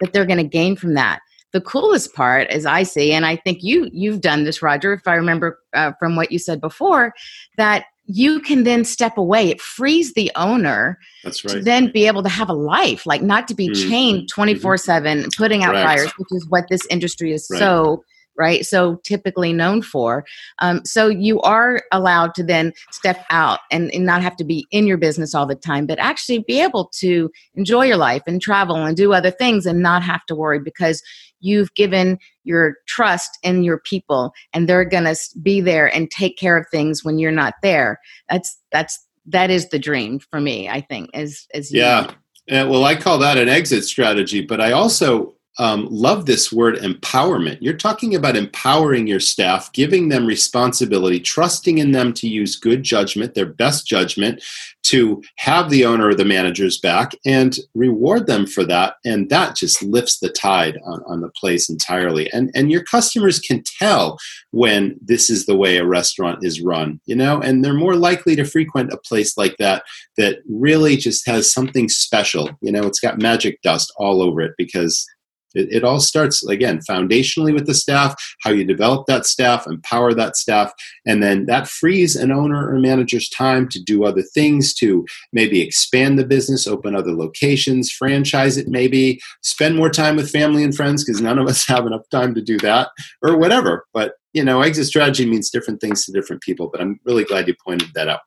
[0.03, 1.19] that they're going to gain from that
[1.53, 5.07] the coolest part as i see and i think you you've done this roger if
[5.07, 7.13] i remember uh, from what you said before
[7.57, 11.53] that you can then step away it frees the owner That's right.
[11.53, 13.89] to then be able to have a life like not to be mm-hmm.
[13.89, 17.59] chained 24 7 putting out fires which is what this industry is right.
[17.59, 18.03] so
[18.37, 18.65] right?
[18.65, 20.25] So typically known for.
[20.59, 24.67] Um, so you are allowed to then step out and, and, not have to be
[24.71, 28.41] in your business all the time, but actually be able to enjoy your life and
[28.41, 31.01] travel and do other things and not have to worry because
[31.39, 36.37] you've given your trust in your people and they're going to be there and take
[36.37, 37.99] care of things when you're not there.
[38.29, 40.67] That's that's that is the dream for me.
[40.67, 42.11] I think as as yeah.
[42.47, 42.63] yeah.
[42.63, 47.57] Well, I call that an exit strategy, but I also um, love this word empowerment.
[47.61, 52.83] You're talking about empowering your staff, giving them responsibility, trusting in them to use good
[52.83, 54.43] judgment, their best judgment,
[54.83, 58.95] to have the owner or the manager's back and reward them for that.
[59.05, 62.31] And that just lifts the tide on, on the place entirely.
[62.33, 64.17] And, and your customers can tell
[64.51, 68.35] when this is the way a restaurant is run, you know, and they're more likely
[68.35, 69.83] to frequent a place like that
[70.17, 72.49] that really just has something special.
[72.61, 75.05] You know, it's got magic dust all over it because
[75.53, 80.13] it, it, all starts, again, foundationally with the staff, how you develop that staff, empower
[80.13, 80.71] that staff,
[81.05, 85.61] and then that frees an owner or manager's time to do other things, to maybe
[85.61, 90.75] expand the business, open other locations, franchise it maybe, spend more time with family and
[90.75, 92.89] friends because none of us have enough time to do that,
[93.21, 93.85] or whatever.
[93.93, 97.47] But, you know, exit strategy means different things to different people, but I'm really glad
[97.47, 98.21] you pointed that out.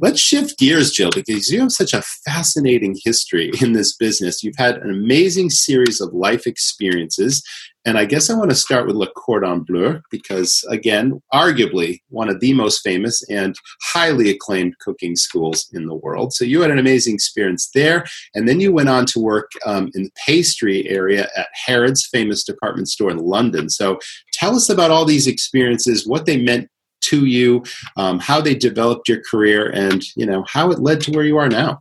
[0.00, 4.42] Let's shift gears, Jill, because you have such a fascinating history in this business.
[4.42, 7.42] You've had an amazing series of life experiences.
[7.86, 12.30] And I guess I want to start with Le Cordon Bleu because, again, arguably one
[12.30, 16.32] of the most famous and highly acclaimed cooking schools in the world.
[16.32, 18.06] So you had an amazing experience there.
[18.34, 22.42] And then you went on to work um, in the pastry area at Harrods, famous
[22.42, 23.68] department store in London.
[23.68, 23.98] So
[24.32, 26.70] tell us about all these experiences, what they meant
[27.04, 27.64] to you,
[27.96, 31.36] um, how they developed your career, and you know how it led to where you
[31.36, 31.80] are now.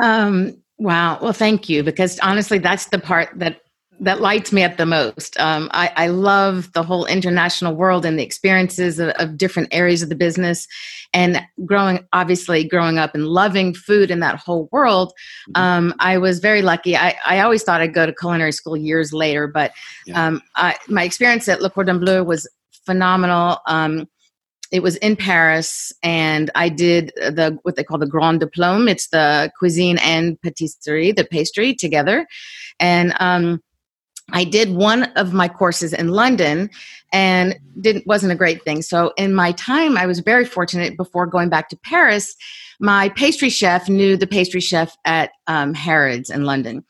[0.00, 1.18] Um, wow.
[1.20, 3.60] Well, thank you, because honestly, that's the part that
[4.00, 5.38] that lights me up the most.
[5.40, 10.02] Um, I, I, love the whole international world and the experiences of, of, different areas
[10.02, 10.68] of the business.
[11.12, 15.12] And growing, obviously, growing up and loving food in that whole world,
[15.50, 15.62] mm-hmm.
[15.62, 16.96] um, I was very lucky.
[16.96, 19.72] I, I, always thought I'd go to culinary school years later, but
[20.06, 20.26] yeah.
[20.26, 22.48] um, I, my experience at Le Cordon Bleu was
[22.88, 23.58] phenomenal.
[23.66, 24.08] Um,
[24.72, 28.90] it was in Paris, and I did the what they call the Grand Diplôme.
[28.90, 32.26] It's the cuisine and patisserie, the pastry together,
[32.80, 33.62] and um,
[34.32, 36.70] I did one of my courses in London
[37.12, 38.82] and didn't wasn't a great thing.
[38.82, 42.34] So in my time, I was very fortunate before going back to Paris.
[42.80, 46.84] My pastry chef knew the pastry chef at um, Harrods in London,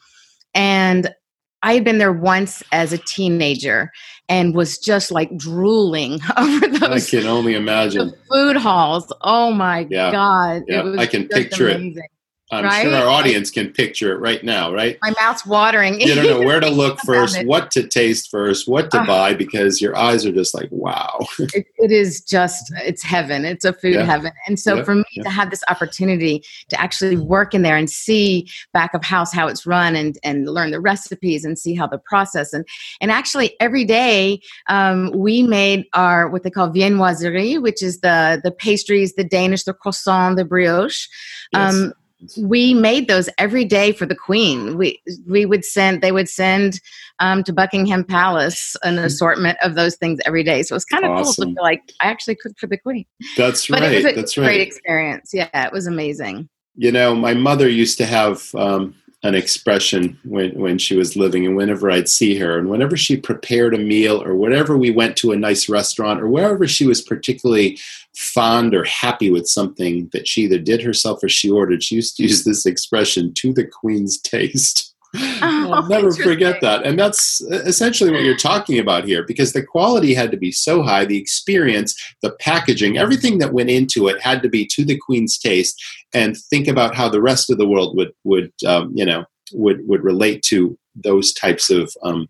[0.54, 1.12] and
[1.62, 3.90] I had been there once as a teenager
[4.28, 6.82] and was just like drooling over those.
[6.82, 9.12] I can only imagine food halls.
[9.22, 10.10] Oh my yeah.
[10.10, 10.62] god!
[10.68, 12.04] Yeah, I can picture amazing.
[12.04, 12.10] it.
[12.50, 12.82] I'm right?
[12.82, 14.96] sure our audience can picture it right now, right?
[15.02, 16.00] My mouth's watering.
[16.00, 19.34] You don't know where to look first, what to taste first, what to uh, buy,
[19.34, 21.18] because your eyes are just like, wow.
[21.38, 23.44] it, it is just, it's heaven.
[23.44, 24.04] It's a food yeah.
[24.04, 24.32] heaven.
[24.46, 24.84] And so yeah.
[24.84, 25.24] for me yeah.
[25.24, 29.46] to have this opportunity to actually work in there and see back of house how
[29.48, 32.66] it's run and, and learn the recipes and see how the process and
[33.00, 38.40] and actually every day um, we made our what they call viennoiserie, which is the
[38.42, 41.08] the pastries, the Danish, the croissant, the brioche.
[41.52, 41.74] Yes.
[41.74, 41.92] Um,
[42.36, 44.76] we made those every day for the queen.
[44.76, 46.80] We we would send they would send
[47.20, 49.04] um, to buckingham palace an mm-hmm.
[49.04, 50.62] assortment of those things every day.
[50.62, 51.24] So it's kind of awesome.
[51.24, 53.04] cool to feel like i actually cooked for the queen.
[53.36, 55.30] That's but right it was a that's great right experience.
[55.32, 56.48] Yeah it was amazing.
[56.74, 61.44] You know my mother used to have um, an expression when, when she was living
[61.44, 65.16] and whenever I'd see her and whenever she prepared a meal or whenever we went
[65.18, 67.78] to a nice restaurant or wherever she was particularly
[68.14, 72.16] fond or happy with something that she either did herself or she ordered, she used
[72.16, 74.94] to use this expression to the queen's taste.
[75.40, 76.84] Oh, I'll never forget that.
[76.84, 80.82] And that's essentially what you're talking about here because the quality had to be so
[80.82, 84.98] high, the experience, the packaging, everything that went into it had to be to the
[84.98, 85.80] queen's taste.
[86.12, 89.86] And think about how the rest of the world would would um, you know would
[89.86, 92.28] would relate to those types of um,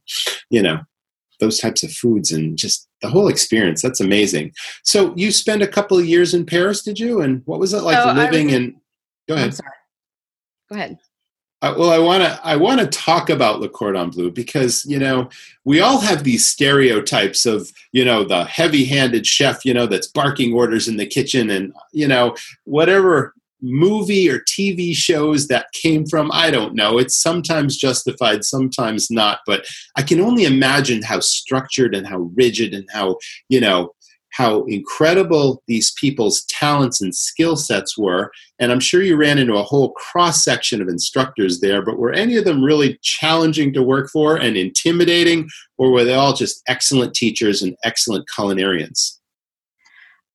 [0.51, 0.81] you know
[1.41, 3.81] those types of foods and just the whole experience.
[3.81, 4.53] That's amazing.
[4.83, 7.21] So you spent a couple of years in Paris, did you?
[7.21, 8.81] And what was it like so living in?
[9.29, 9.55] Go ahead.
[10.69, 10.99] Go ahead.
[11.61, 14.99] Uh, well, I want to I want to talk about Le Cordon Bleu because you
[14.99, 15.29] know
[15.65, 20.55] we all have these stereotypes of you know the heavy-handed chef you know that's barking
[20.55, 26.31] orders in the kitchen and you know whatever movie or TV shows that came from
[26.33, 26.97] I don't know.
[26.97, 29.41] It's sometimes justified, sometimes not.
[29.45, 29.67] But
[29.97, 33.17] I can only imagine how structured and how rigid and how
[33.49, 33.95] you know
[34.39, 38.31] how incredible these people's talents and skill sets were.
[38.61, 42.13] And I'm sure you ran into a whole cross section of instructors there, but were
[42.13, 46.63] any of them really challenging to work for and intimidating, or were they all just
[46.69, 49.17] excellent teachers and excellent culinarians?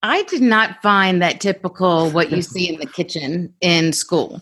[0.04, 4.42] I did not find that typical what you see in the kitchen in school.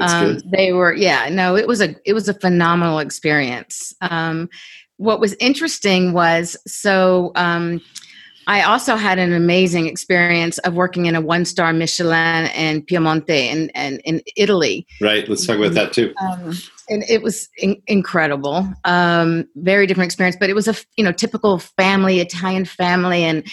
[0.00, 3.94] Um, they were, yeah, no, it was a it was a phenomenal experience.
[4.00, 4.48] Um,
[4.96, 7.82] what was interesting was so um,
[8.46, 13.30] I also had an amazing experience of working in a one star Michelin in Piemonte
[13.30, 14.86] and, and in Italy.
[15.00, 15.28] Right.
[15.28, 16.14] Let's talk about that too.
[16.20, 16.54] Um,
[16.88, 18.68] and it was in- incredible.
[18.84, 23.46] Um, very different experience, but it was a you know typical family, Italian family, and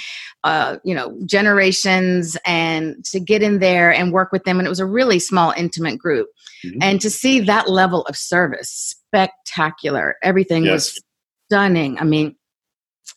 [0.43, 4.69] uh, you know generations, and to get in there and work with them, and it
[4.69, 6.27] was a really small, intimate group,
[6.65, 6.79] mm-hmm.
[6.81, 10.17] and to see that level of service, spectacular.
[10.21, 10.73] Everything yes.
[10.73, 11.03] was
[11.47, 11.97] stunning.
[11.99, 12.35] I mean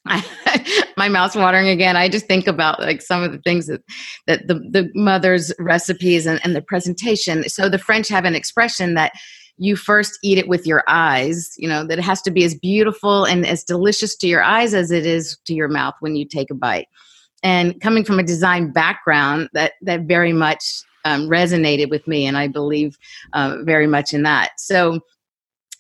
[0.96, 1.96] My mouth's watering again.
[1.96, 3.83] I just think about like some of the things that,
[4.26, 7.48] that the, the mother's recipes and, and the presentation.
[7.48, 9.12] So the French have an expression that
[9.57, 12.54] you first eat it with your eyes, you know, that it has to be as
[12.54, 16.24] beautiful and as delicious to your eyes as it is to your mouth when you
[16.24, 16.88] take a bite.
[17.42, 20.64] And coming from a design background, that, that very much
[21.04, 22.98] um, resonated with me, and I believe
[23.35, 24.52] uh, very much in that.
[24.59, 25.00] So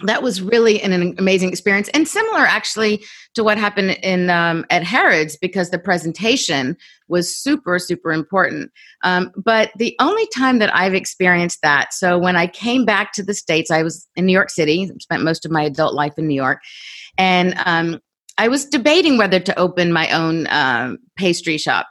[0.00, 3.04] that was really an, an, amazing experience and similar actually
[3.34, 6.76] to what happened in um, at Harrods because the presentation
[7.08, 8.70] was super super important.
[9.02, 13.22] Um, but the only time that i've experienced that so when i came back to
[13.22, 16.26] the states i was in new york city spent most of my adult life in
[16.26, 16.60] new york
[17.18, 18.00] and um,
[18.38, 21.86] i was debating whether to open my own uh, pastry shop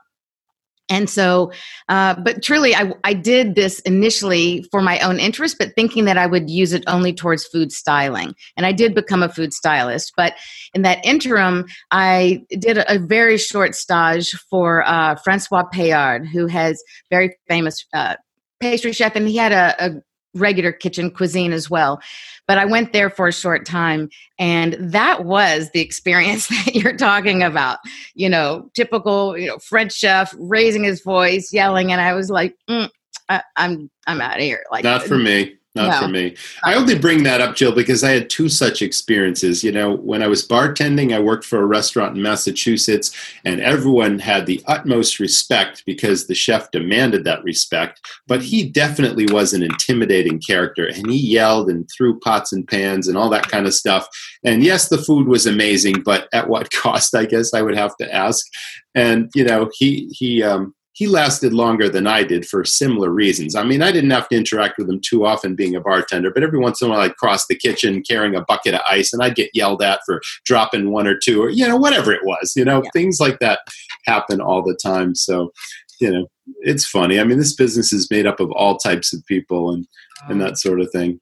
[0.90, 1.52] and so
[1.90, 6.18] uh, but truly I, I did this initially for my own interest but thinking that
[6.18, 8.36] i would use it only towards food styling.
[8.58, 10.34] And i did become a food stylist but
[10.74, 16.48] in that interim i did a, a very short stage for uh, francois payard who
[16.48, 18.16] has very famous uh,
[18.60, 19.92] pastry chef and he had a, a
[20.34, 22.02] regular kitchen cuisine as well.
[22.48, 26.98] But I went there for a short time, and that was the experience that you're
[26.98, 27.80] talking about.
[28.16, 32.56] You know, typical, you know, French chef raising his voice, yelling, and I was like,
[32.70, 32.90] mm,
[33.30, 34.64] I, am I'm, I'm out of here.
[34.72, 35.58] Like, not for me.
[35.76, 36.06] Not No.
[36.06, 36.36] for me.
[36.64, 39.64] I only bring that up, Jill, because I had two such experiences.
[39.64, 43.12] You know, when I was bartending, I worked for a restaurant in Massachusetts,
[43.44, 48.02] and everyone had the utmost respect because the chef demanded that respect.
[48.28, 53.08] But he definitely was an intimidating character, and he yelled and threw pots and pans
[53.08, 54.08] and all that kind of stuff.
[54.44, 57.16] And yes, the food was amazing, but at what cost?
[57.16, 58.46] I guess I would have to ask.
[58.94, 63.56] And you know, he he um, he lasted longer than I did for similar reasons.
[63.56, 66.44] I mean, I didn't have to interact with him too often being a bartender, but
[66.44, 69.22] every once in a while I'd cross the kitchen carrying a bucket of ice and
[69.24, 72.54] I'd get yelled at for dropping one or two or, you know, whatever it was.
[72.56, 72.90] You know, Yeah.
[72.94, 73.60] things like that
[74.06, 75.16] happen all the time.
[75.16, 75.52] So,
[76.00, 76.28] you know,
[76.60, 77.20] it's funny.
[77.20, 79.88] I mean, this business is made up of all types of people and,
[80.30, 81.20] and that sort of thing.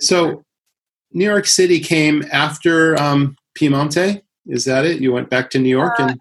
[0.00, 0.42] So,
[1.12, 4.22] New York City came after um, Piemonte.
[4.46, 5.02] Is that it?
[5.02, 6.18] You went back to New York and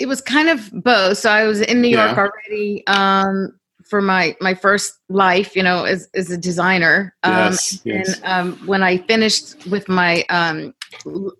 [0.00, 1.18] it was kind of both.
[1.18, 2.26] So I was in New York Yeah.
[2.26, 3.52] already um,
[3.88, 7.14] for my my first life, you know, as as a designer.
[7.22, 8.20] Um, Yes, yes.
[8.24, 10.74] And um, when I finished with my um,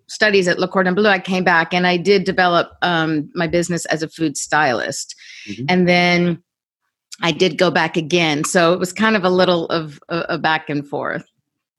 [0.08, 3.84] studies at Le Cordon Bleu, I came back and I did develop um, my business
[3.86, 5.16] as a food stylist,
[5.48, 5.64] Mhm.
[5.68, 6.42] and then
[7.22, 8.44] I did go back again.
[8.44, 11.24] So it was kind of a little of a, a back and forth.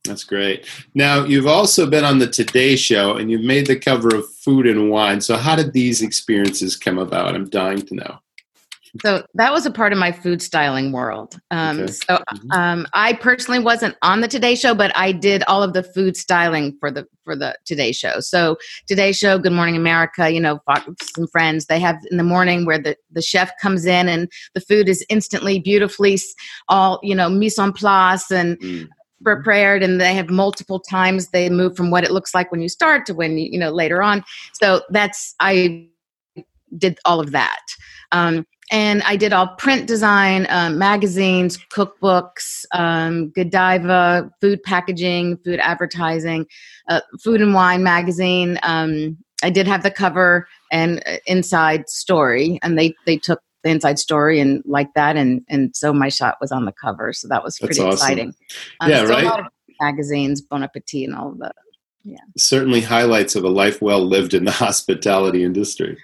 [0.05, 0.65] That's great.
[0.95, 4.65] Now, you've also been on the Today Show and you've made the cover of Food
[4.65, 5.21] and Wine.
[5.21, 7.35] So, how did these experiences come about?
[7.35, 8.19] I'm dying to know.
[9.01, 11.39] So that was a part of my food styling world.
[11.49, 11.91] Um, Okay.
[11.93, 12.53] So Mhm.
[12.53, 16.17] um, I personally wasn't on the Today Show, but I did all of the food
[16.17, 18.19] styling for the for the Today Show.
[18.19, 20.83] So Today Show, Good Morning America, you know, Fox
[21.15, 24.61] and Friends, they have in the morning where the the chef comes in and the
[24.61, 26.19] food is instantly, beautifully,
[26.67, 28.89] all you know, mise en place and Mm.
[29.23, 32.69] Prepared and they have multiple times they move from what it looks like when you
[32.69, 34.23] start to when you, know later on.
[34.53, 35.87] So that's i
[36.77, 37.61] did all of that.
[38.11, 45.59] Um, and i did all print design um, magazines cookbooks um, godiva food packaging food
[45.59, 46.45] advertising
[46.89, 48.59] uh, food and wine magazine.
[48.63, 53.69] Um, i did have the cover and uh, inside story and they they took the
[53.69, 57.27] inside story and like that and and so my shot was on the cover so
[57.27, 57.91] that was pretty awesome.
[57.93, 58.33] exciting
[58.79, 59.23] um, Yeah, right?
[59.23, 59.45] A lot of
[59.79, 61.55] magazines, Bon Appetit, and all of that.
[62.37, 65.97] Certainly highlights of a life well lived in the hospitality industry.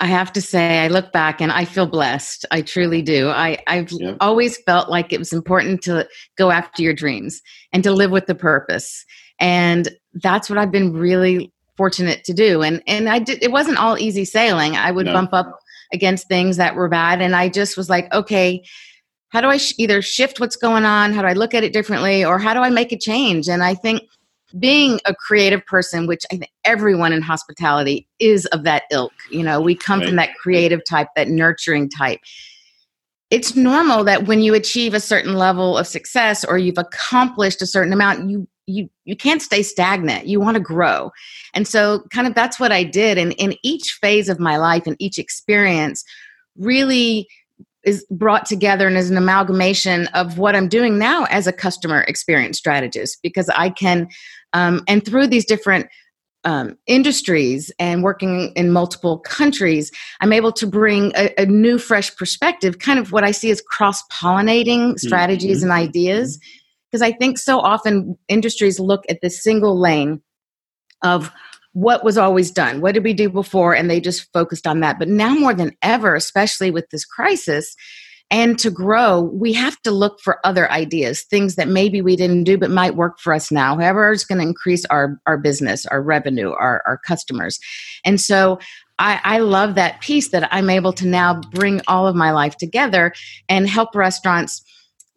[0.00, 2.44] I have to say, I look back and I feel blessed.
[2.50, 3.28] I truly do.
[3.30, 4.16] I, I've Yeah.
[4.20, 6.06] always felt like it was important to
[6.36, 7.40] go after your dreams
[7.72, 9.04] and to live with the purpose,
[9.40, 12.62] and that's what I've been really fortunate to do.
[12.62, 13.42] And and I did.
[13.42, 14.76] It wasn't all easy sailing.
[14.76, 15.12] I would No.
[15.12, 15.58] bump up
[15.92, 18.64] against things that were bad, and I just was like, okay.
[19.30, 21.12] How do I sh- either shift what's going on?
[21.12, 22.24] How do I look at it differently?
[22.24, 23.48] Or how do I make a change?
[23.48, 24.02] And I think
[24.58, 29.42] being a creative person, which I think everyone in hospitality is of that ilk, you
[29.42, 32.20] know, we come from that creative type, that nurturing type.
[33.30, 37.66] It's normal that when you achieve a certain level of success or you've accomplished a
[37.66, 40.26] certain amount, you you you can't stay stagnant.
[40.26, 41.12] You want to grow.
[41.52, 43.18] And so kind of that's what I did.
[43.18, 46.04] And in each phase of my life and each experience
[46.56, 47.28] really
[47.84, 52.00] is brought together and is an amalgamation of what I'm doing now as a customer
[52.02, 54.08] experience strategist because I can,
[54.52, 55.88] um, and through these different
[56.44, 59.90] um, industries and working in multiple countries,
[60.20, 63.62] I'm able to bring a, a new, fresh perspective, kind of what I see as
[63.62, 66.38] cross pollinating strategies and ideas.
[66.94, 70.22] Because I think so often industries look at this single lane
[71.02, 71.32] of
[71.72, 72.80] what was always done.
[72.80, 73.74] What did we do before?
[73.74, 75.00] And they just focused on that.
[75.00, 77.74] But now more than ever, especially with this crisis,
[78.30, 82.44] and to grow, we have to look for other ideas, things that maybe we didn't
[82.44, 83.74] do but might work for us now.
[83.74, 87.58] However, it's going to increase our, our business, our revenue, our, our customers.
[88.04, 88.60] And so
[89.00, 92.56] I, I love that piece that I'm able to now bring all of my life
[92.56, 93.12] together
[93.48, 94.64] and help restaurants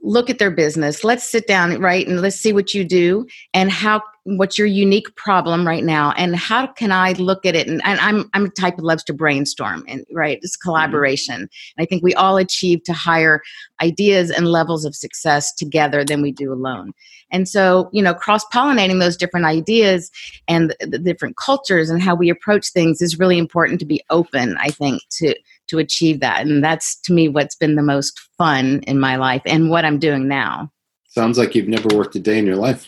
[0.01, 1.03] look at their business.
[1.03, 4.01] Let's sit down, right, and let's see what you do and how
[4.35, 7.67] what's your unique problem right now and how can i look at it?
[7.67, 10.69] And, and i'm i'm a type that loves to brainstorm and right it's mm-hmm.
[10.69, 11.35] collaboration.
[11.35, 13.41] And i think we all achieve to higher
[13.81, 16.91] ideas and levels of success together than we do alone.
[17.31, 20.11] And so you know cross pollinating those different ideas
[20.47, 24.01] and the, the different cultures and how we approach things is really important to be
[24.09, 25.33] open i think to
[25.67, 29.41] to achieve that and that's to me what's been the most fun in my life
[29.45, 30.69] and what i'm doing now
[31.17, 32.87] Sounds like you've never worked a day in your life.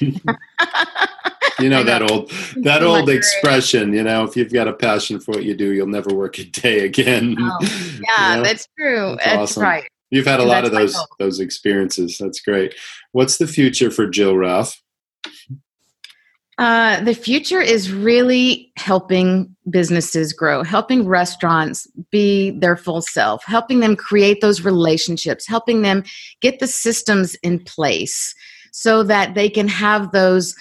[0.00, 0.12] you
[1.58, 1.82] know, know.
[1.82, 2.30] that old
[2.62, 3.92] that old expression.
[3.92, 6.44] You know, if you've got a passion for what you do, you'll never work a
[6.44, 7.34] day again.
[7.36, 8.44] Oh, You yeah know?
[8.44, 9.62] that's true That's that's, awesome.
[9.64, 12.16] right You've had a And lot of those those experiences.
[12.16, 12.76] That's great.
[13.10, 14.80] What's the future for Jill Raff?
[16.58, 23.80] Uh, the future is really helping businesses grow, helping restaurants be their full self, helping
[23.80, 26.04] them create those relationships, helping them
[26.40, 28.34] get the systems in place
[28.72, 30.54] so that they can have those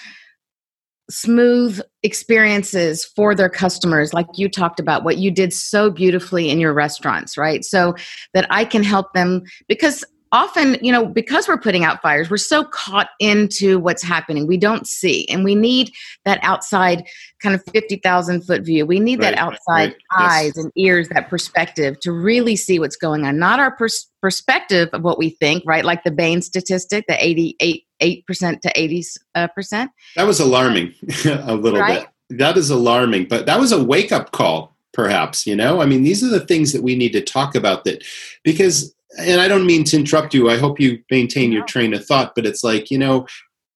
[1.09, 6.59] smooth experiences for their customers like you talked about what you did so beautifully in
[6.59, 7.65] your restaurants right?
[7.65, 7.93] So
[8.33, 12.37] that i can help them because often, you know, because we're putting out fires, we're
[12.37, 14.47] so caught into what's happening.
[14.47, 15.29] We don't see.
[15.29, 15.93] And we need
[16.25, 17.07] that outside
[17.39, 18.85] kind of 50,000 foot view.
[18.85, 20.57] We need right, that outside right, eyes yes.
[20.57, 23.37] and ears, that perspective to really see what's going on.
[23.37, 25.85] Not our pers- perspective of what we think, right?
[25.85, 29.05] Like the Bain statistic, the 88 8% to 80
[29.35, 29.91] uh, percent.
[30.17, 30.93] That was alarming
[31.25, 32.09] a little right?
[32.29, 32.39] bit.
[32.39, 36.03] That is alarming, but that was a wake up call perhaps you know i mean
[36.03, 38.03] these are the things that we need to talk about that
[38.43, 40.49] because and I don't mean to interrupt you.
[40.49, 43.27] I hope you maintain your train of thought, but it's like, you know,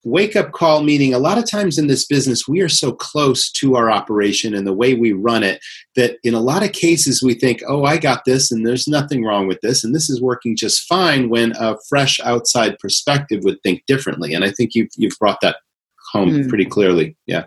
[0.08, 3.52] wake up call meaning a lot of times in this business we are so close
[3.52, 5.60] to our operation and the way we run it
[5.96, 9.26] that in a lot of cases we think oh i got this and there's nothing
[9.26, 13.62] wrong with this and this is working just fine when a fresh outside perspective would
[13.64, 15.58] think differently and i think you've, you've brought that
[16.14, 16.48] home mm.
[16.48, 17.44] pretty clearly yeah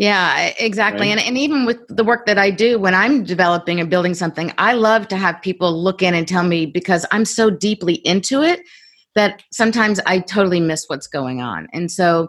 [0.00, 1.08] yeah, exactly.
[1.08, 1.18] Right?
[1.18, 4.50] And, and even with the work that I do, when I'm developing and building something,
[4.56, 8.40] I love to have people look in and tell me because I'm so deeply into
[8.40, 8.62] it
[9.14, 11.68] that sometimes I totally miss what's going on.
[11.74, 12.28] And so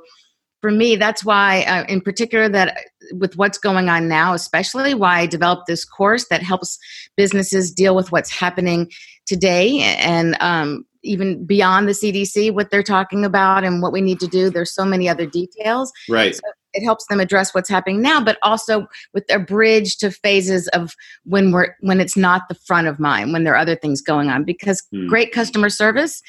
[0.60, 2.78] for me, that's why, uh, in particular, that
[3.14, 6.78] with what's going on now, especially why I developed this course that helps
[7.16, 8.92] businesses deal with what's happening
[9.26, 14.20] today and um, even beyond the CDC, what they're talking about and what we need
[14.20, 14.50] to do.
[14.50, 15.94] There's so many other details.
[16.10, 16.36] Right.
[16.36, 16.42] So
[16.74, 20.96] it helps them address what's happening now but also with a bridge to phases of
[21.24, 24.30] when we're when it's not the front of mind when there are other things going
[24.30, 25.08] on because mm.
[25.08, 26.22] great customer service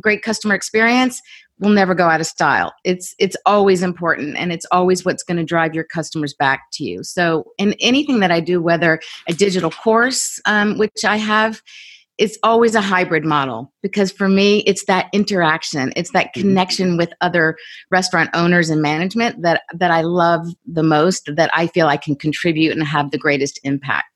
[0.00, 1.20] great customer experience
[1.58, 5.36] will never go out of style it's it's always important and it's always what's going
[5.36, 9.34] to drive your customers back to you so in anything that i do whether a
[9.34, 11.60] digital course um, which i have
[12.20, 16.42] it's always a hybrid model because for me it's that interaction it's that mm-hmm.
[16.42, 17.56] connection with other
[17.90, 22.14] restaurant owners and management that that i love the most that i feel i can
[22.14, 24.06] contribute and have the greatest impact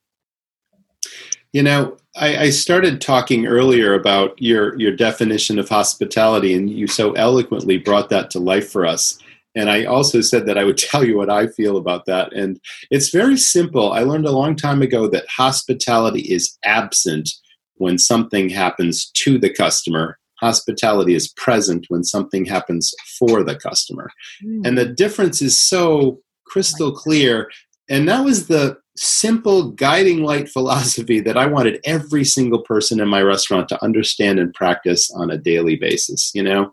[1.52, 6.86] you know I, I started talking earlier about your your definition of hospitality and you
[6.86, 9.18] so eloquently brought that to life for us
[9.56, 12.32] and I also said that I would tell you what I feel about that.
[12.32, 13.92] And it's very simple.
[13.92, 17.30] I learned a long time ago that hospitality is absent
[17.76, 20.18] when something happens to the customer.
[20.40, 24.10] Hospitality is present when something happens for the customer.
[24.44, 24.66] Mm.
[24.66, 27.50] And the difference is so crystal clear.
[27.88, 33.08] And that was the simple guiding light philosophy that I wanted every single person in
[33.08, 36.72] my restaurant to understand and practice on a daily basis, you know?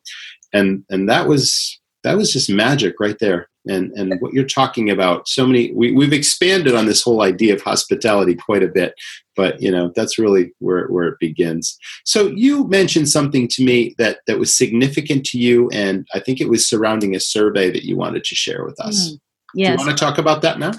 [0.54, 4.90] And and that was that was just magic right there and and what you're talking
[4.90, 8.94] about so many we, we've expanded on this whole idea of hospitality quite a bit
[9.36, 11.78] but you know that's really where, where it begins.
[12.04, 16.42] So you mentioned something to me that that was significant to you and i think
[16.42, 19.12] it was surrounding a survey that you wanted to share with us.
[19.12, 19.20] Mm,
[19.56, 19.68] yes.
[19.68, 20.72] do you want to talk about that now?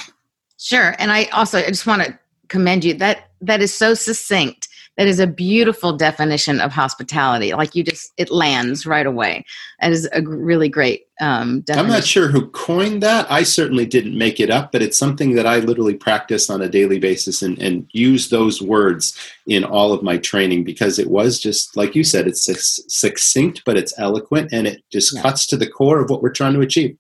[0.59, 2.19] Sure and i also i just want to
[2.53, 2.95] commend you.
[2.95, 7.53] That that is so succinct that is a beautiful definition of hospitality.
[7.55, 9.45] Like you just, it lands right away.
[9.81, 13.31] That is a really great um, I'm not sure who coined that.
[13.31, 16.69] I certainly didn't make it up, but it's something that I literally practice on a
[16.69, 19.17] daily basis and, and use those words
[19.47, 22.51] in all of my training because it was just, like you said, it's
[22.89, 25.23] succinct, but it's eloquent and it just yeah.
[25.23, 26.97] cuts to the core of what we're trying to achieve.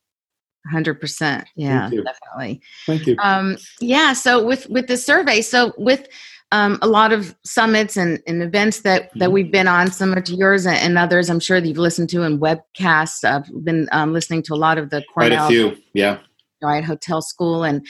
[0.73, 6.07] 100% yeah Thank definitely thank you um, yeah so with with the survey so with
[6.53, 9.33] um, a lot of summits and, and events that, that mm-hmm.
[9.33, 11.31] we've been on, similar to yours and others.
[11.31, 13.25] I'm sure that you've listened to in webcasts.
[13.25, 16.19] I've been um, listening to a lot of the Cornell, quite a few, yeah,
[16.63, 17.85] right, hotel school, and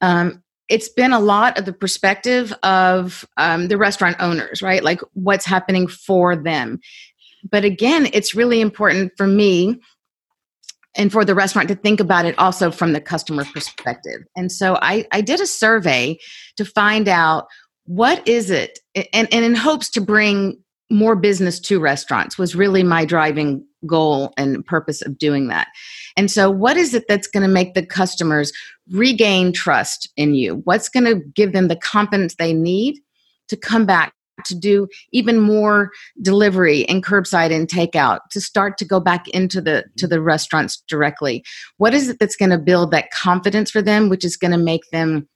[0.00, 4.82] um, it's been a lot of the perspective of um, the restaurant owners, right?
[4.82, 6.80] Like what's happening for them.
[7.50, 9.80] But again, it's really important for me
[10.96, 14.22] and for the restaurant to think about it also from the customer perspective.
[14.36, 16.18] And so I, I did a survey
[16.56, 17.46] to find out
[17.90, 20.56] what is it and, and in hopes to bring
[20.90, 25.66] more business to restaurants was really my driving goal and purpose of doing that.
[26.16, 28.52] And so what is it that's going to make the customers
[28.92, 30.62] regain trust in you?
[30.62, 33.00] What's going to give them the confidence they need
[33.48, 34.12] to come back
[34.46, 35.90] to do even more
[36.22, 40.80] delivery and curbside and takeout to start to go back into the to the restaurants
[40.86, 41.42] directly?
[41.78, 44.58] What is it that's going to build that confidence for them which is going to
[44.58, 45.28] make them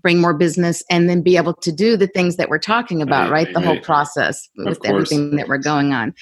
[0.00, 3.30] bring more business and then be able to do the things that we're talking about
[3.30, 3.54] right, right?
[3.54, 3.64] the right.
[3.64, 4.90] whole process of with course.
[4.90, 6.14] everything that we're going on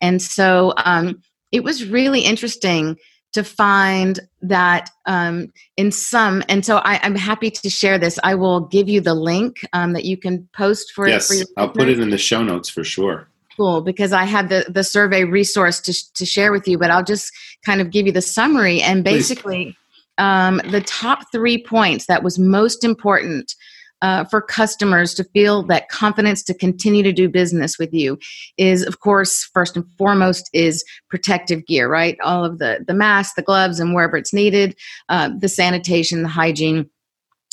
[0.00, 2.96] and so um, it was really interesting
[3.32, 8.18] to find that um, in some, and so I, am happy to share this.
[8.22, 11.08] I will give you the link um, that you can post for.
[11.08, 13.28] Yes, for your I'll put it in the show notes for sure.
[13.56, 17.04] Cool, because I have the the survey resource to to share with you, but I'll
[17.04, 17.32] just
[17.64, 19.76] kind of give you the summary and basically
[20.18, 23.54] um, the top three points that was most important
[24.02, 28.18] uh, for customers to feel that confidence to continue to do business with you
[28.58, 32.18] is of course first and foremost is protective gear right?
[32.22, 34.76] All of the the masks the gloves and wherever it's needed
[35.08, 36.90] uh, the sanitation the hygiene.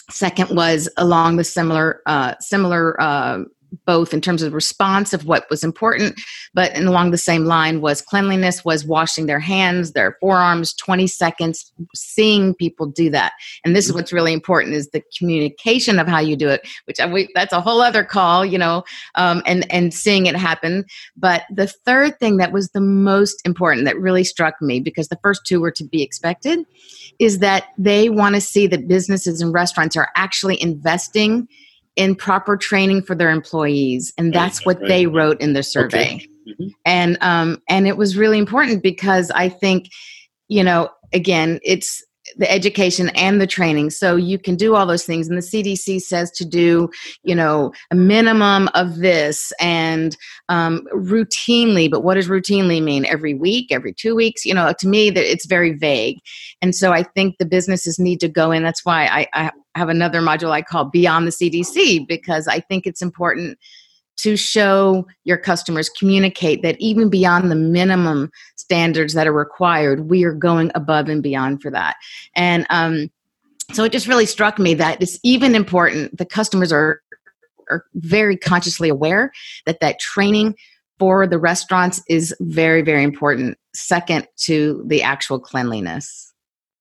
[0.09, 3.43] Second was along the similar uh, similar uh,
[3.85, 6.19] both in terms of response of what was important
[6.53, 11.07] but and along the same line was cleanliness was washing their hands their forearms 20
[11.07, 13.33] seconds seeing people do that.
[13.63, 16.99] And this is what's really important is the communication of how you do it which
[16.99, 18.83] I, we, that's a whole other call you know
[19.15, 20.85] um, and and seeing it happen.
[21.15, 25.19] But the third thing that was the most important that really struck me because the
[25.21, 26.65] first two were to be expected
[27.19, 31.47] is that they want to see that businesses and restaurants are actually investing
[31.99, 36.27] in proper training for their employees and that's what they wrote in the survey okay.
[36.47, 36.67] mm-hmm.
[36.85, 39.89] and um and it was really important because i think
[40.47, 42.01] you know again it's
[42.39, 43.91] the education and the training.
[43.91, 45.27] So you can do all those things.
[45.27, 46.89] And the cdc says to do
[47.23, 50.17] you know a minimum of this and
[50.47, 53.05] um, routinely but what does routinely mean?
[53.05, 54.45] Every week every two weeks?
[54.45, 56.17] You know to me that it's very vague.
[56.61, 58.63] And so i think the businesses need to go in.
[58.63, 62.85] That's why i, I have another module i call beyond the cdc because i think
[62.85, 63.57] it's important
[64.19, 70.23] to show your customers communicate that even beyond the minimum standards that are required we
[70.23, 71.95] are going above and beyond for that.
[72.35, 73.09] And um,
[73.73, 77.01] so it just really struck me that it's even important the customers are
[77.69, 79.31] are very consciously aware
[79.65, 80.55] that that training
[80.97, 86.28] for the restaurants is very very important second to the actual cleanliness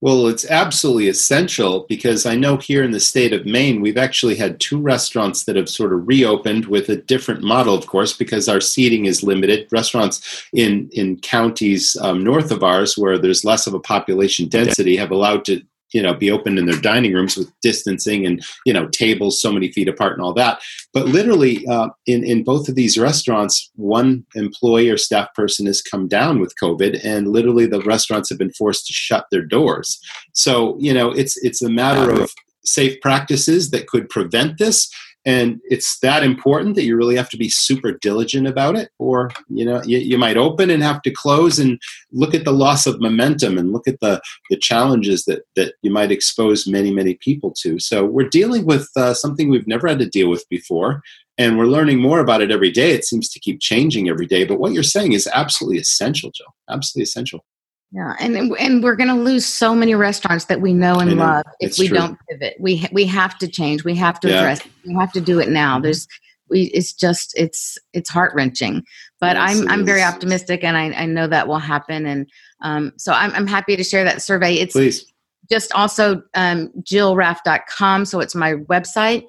[0.01, 4.37] well, it's absolutely essential because I know here in the state of Maine, we've actually
[4.37, 8.49] had two restaurants that have sort of reopened with a different model, of course, because
[8.49, 9.67] our seating is limited.
[9.73, 14.97] Restaurants in, in counties um, north of ours, where there's less of a population density,
[14.97, 18.72] have allowed to you know be open in their dining rooms with distancing and you
[18.72, 20.61] know tables so many feet apart and all that.
[20.93, 25.82] But literally uh, in in both of these restaurants one employee or staff person has
[25.82, 30.01] come down with covid and literally the restaurants have been forced to shut their doors.
[30.32, 32.30] So you know it's it's a matter of
[32.64, 34.91] safe practices that could prevent this
[35.25, 39.31] and it's that important that you really have to be super diligent about it or
[39.49, 41.81] you know you, you, might open and have to close and
[42.12, 45.91] look at the loss of momentum and look at the the challenges that that you
[45.91, 47.79] might expose many many people to.
[47.79, 51.03] So we're dealing with uh, something we've never had to deal with before
[51.37, 52.91] and we're learning more about it every day.
[52.91, 56.53] It seems to keep changing every day but what you're saying is absolutely essential joe.
[56.71, 57.45] Absolutely essential
[57.91, 61.24] yeah, and and we're going to lose so many restaurants that we know and know.
[61.24, 61.97] love if it's we true.
[61.97, 62.57] don't pivot.
[62.61, 63.84] We we have to change.
[63.84, 64.41] We have to yeah.
[64.41, 64.61] address.
[64.61, 64.72] It.
[64.86, 65.76] We have to do it now.
[65.76, 65.84] Mm-hmm.
[65.84, 66.09] There's
[66.51, 66.64] we.
[66.74, 68.84] It's just it's it's heart wrenching.
[69.20, 72.05] But yes, I'm I'm very optimistic, and I, I know that will happen.
[72.05, 72.28] And
[72.62, 74.55] um, so I'm I'm happy to share that survey.
[74.55, 75.11] It's Please.
[75.51, 78.05] just also um, jillraff.com.
[78.05, 79.24] So it's my website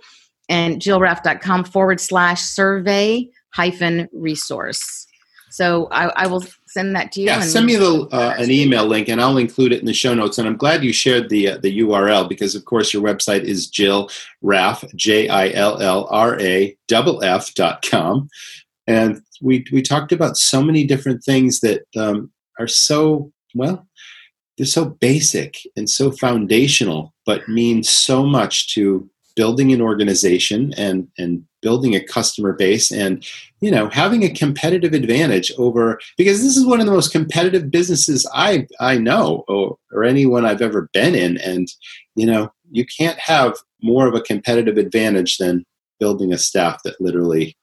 [0.50, 5.08] and jillraff.com forward slash survey hyphen resource.
[5.50, 7.28] So I, I will send that to you.
[7.28, 10.14] Yeah, send me the, uh, an email link, and I'll include it in the show
[10.14, 10.38] notes.
[10.38, 13.68] And I'm glad you shared the uh, the URL because, of course, your website is
[13.68, 14.10] Jill
[14.42, 18.30] Raff J I L L R A F dot com,
[18.88, 23.86] and we we talked about so many different things that um, are so well.
[24.58, 31.08] They're so basic and so foundational, but mean so much to building an organization and
[31.18, 33.26] and building a customer base and
[33.62, 37.70] you know having a competitive advantage over because this is one of the most competitive
[37.70, 41.38] businesses i i know or, or anyone i've ever been in.
[41.38, 41.68] And
[42.16, 45.66] you know you can't have more of a competitive advantage than
[46.00, 47.58] building a staff that literally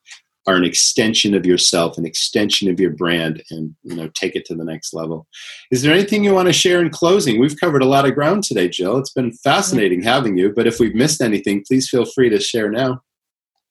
[0.47, 4.45] are an extension of yourself, an extension of your brand, and you know take it
[4.45, 5.27] to the next level.
[5.71, 7.39] Is there anything you want to share in closing?
[7.39, 8.97] We've covered a lot of ground today, Jill.
[8.97, 10.53] It's been fascinating having you.
[10.53, 13.01] But if we've missed anything, please feel free to share now.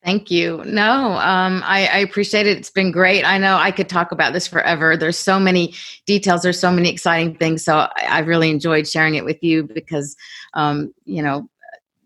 [0.05, 0.63] Thank you.
[0.65, 2.57] No, um, I, I, appreciate it.
[2.57, 3.25] It's been great.
[3.25, 4.97] I know I could talk about this forever.
[4.97, 5.75] There's so many
[6.07, 6.43] details.
[6.43, 7.65] There's so many exciting things.
[7.65, 10.15] So I, I really enjoyed sharing it with you because,
[10.55, 11.51] um, you know,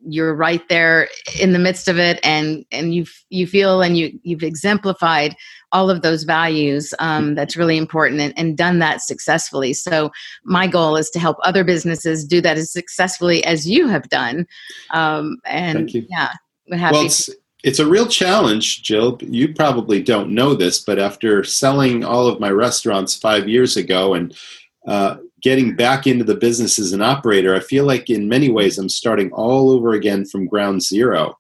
[0.07, 1.09] you're right there
[1.41, 5.37] in the midst of it and and you you feel and you you've exemplified
[5.73, 9.73] all of those values um, that's really important and, and, done that successfully.
[9.73, 10.11] So
[10.43, 14.47] my goal is to help other businesses do that as successfully as you have done
[14.91, 16.31] um, and yeah
[16.69, 17.31] well it's,
[17.63, 19.19] it's a real challenge jill.
[19.21, 24.15] You probably don't know this but after selling all of my restaurants five years ago
[24.15, 24.35] and
[24.87, 28.79] uh, getting back into the business as an operator, I feel like in many ways
[28.79, 31.35] I'm starting all over again from ground zero.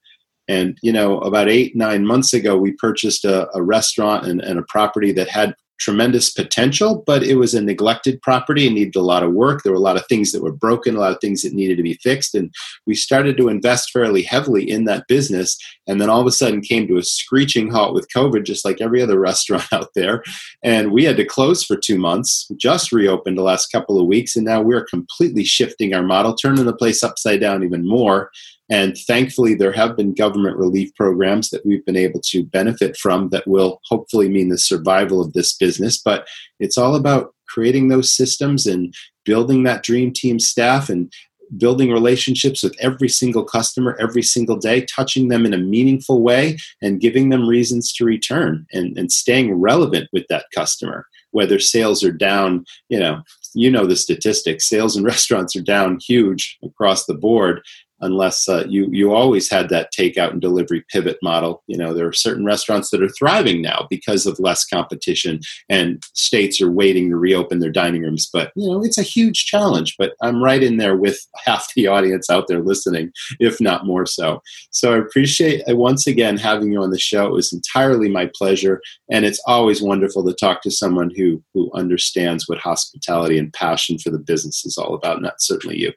[0.49, 4.59] And, you know, about eight, nine months ago, we purchased a, a restaurant and, and
[4.59, 9.03] a property that had tremendous potential, but it was a neglected property and needed a
[9.03, 9.63] lot of work.
[9.63, 11.77] There were a lot of things that were broken, a lot of things that needed
[11.79, 12.35] to be fixed.
[12.35, 12.55] And
[12.87, 15.57] we started to invest fairly heavily in that business.
[15.87, 18.81] And then all of a sudden came to a screeching halt with COVID, just like
[18.81, 20.23] every other restaurant out there.
[20.63, 24.37] And we had to close for two months, just reopened the last couple of weeks.
[24.37, 28.31] And now we're completely shifting our model, turning the place upside down even more
[28.71, 33.31] and thankfully, there have been government relief programs that we've been able to benefit from
[33.31, 36.01] that will hopefully mean the survival of this business.
[36.01, 36.29] But
[36.61, 38.95] it's all about creating those systems and
[39.25, 41.13] building that dream team staff and
[41.57, 46.57] building relationships with every single customer every single day, touching them in a meaningful way
[46.81, 51.07] and giving them reasons to return and, and staying relevant with that customer.
[51.33, 55.99] Whether sales are down, you know, you know the statistics sales in restaurants are down
[56.07, 57.63] huge across the board
[58.01, 61.63] unless uh, you you always had that takeout and delivery pivot model.
[61.67, 66.03] You know, there are certain restaurants that are thriving now because of less competition, and
[66.15, 68.29] states are waiting to reopen their dining rooms.
[68.33, 69.95] But you know, it's a huge challenge.
[69.99, 74.07] But I'm right in there with half the audience out there listening, if not more
[74.07, 74.41] so.
[74.71, 77.27] So I appreciate uh, once again having you on the show.
[77.27, 78.81] It was entirely my pleasure,
[79.11, 83.99] and it's always wonderful to talk to someone who who understands what hospitality and passion
[83.99, 85.93] for the business is all about, and that's certainly you.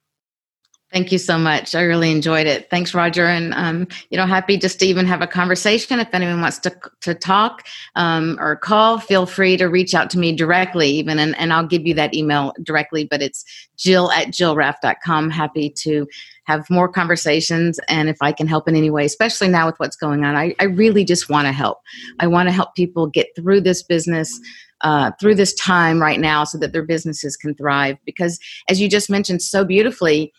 [0.94, 1.74] Thank you so much.
[1.74, 2.70] I really enjoyed it.
[2.70, 3.26] Thanks, Roger.
[3.26, 6.00] And um, you know, happy just to even have a conversation.
[6.00, 7.66] If anyone wants to to talk
[7.96, 11.66] um, or call, feel free to reach out to me directly, even, and, and I'll
[11.66, 13.06] give you that email directly.
[13.06, 13.44] But it's
[13.76, 15.32] Jill at JillRaff.com.
[15.32, 16.08] Happy to
[16.44, 19.96] have more conversations, and if I can help in any way, especially now with what's
[19.96, 21.80] going on, I, I really just want to help.
[22.20, 24.40] I want to help people get through this business.
[24.82, 28.38] Uh, through this time right now so that their businesses can thrive because
[28.68, 30.34] as you just mentioned so beautifully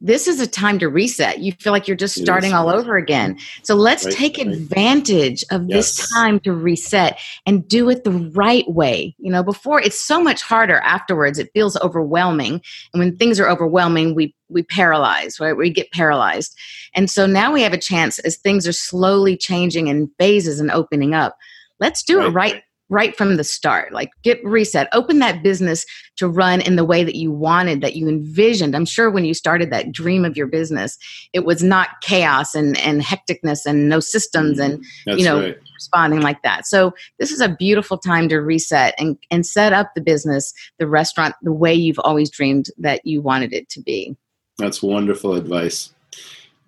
[0.00, 1.40] this is a time to reset.
[1.40, 3.38] You feel like you're just starting all over again.
[3.62, 4.46] So let's right, take right.
[4.46, 5.96] advantage of yes.
[5.96, 9.14] this time to reset and do it the right way.
[9.18, 11.38] You know, before it's so much harder afterwards.
[11.38, 12.62] It feels overwhelming.
[12.92, 15.56] And when things are overwhelming, we we paralyze, right?
[15.56, 16.56] We get paralyzed.
[16.94, 20.70] And so now we have a chance as things are slowly changing in phases and
[20.70, 21.36] opening up.
[21.78, 22.26] Let's do right.
[22.26, 23.92] it right right from the start.
[23.92, 25.86] Like get reset, open that business
[26.16, 28.76] to run in the way that you wanted, that you envisioned.
[28.76, 30.98] I'm sure when you started that dream of your business,
[31.32, 34.82] it was not chaos and, and hecticness and no systems and mm-hmm.
[35.06, 35.58] That's you know right.
[35.74, 36.66] responding like that.
[36.66, 40.86] So this is a beautiful time to reset and, and set up the business, the
[40.86, 44.16] restaurant, the way you've always dreamed that you wanted it to be.
[44.58, 45.94] That's wonderful advice.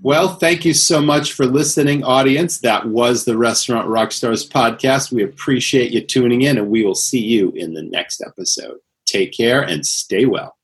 [0.04, 2.58] Well, thank you so much for listening, audience.
[2.58, 5.12] That was the Restaurant Rockstars podcast.
[5.12, 8.78] We appreciate you tuning in, and we will see you in the next episode.
[9.06, 10.56] Take care and stay well.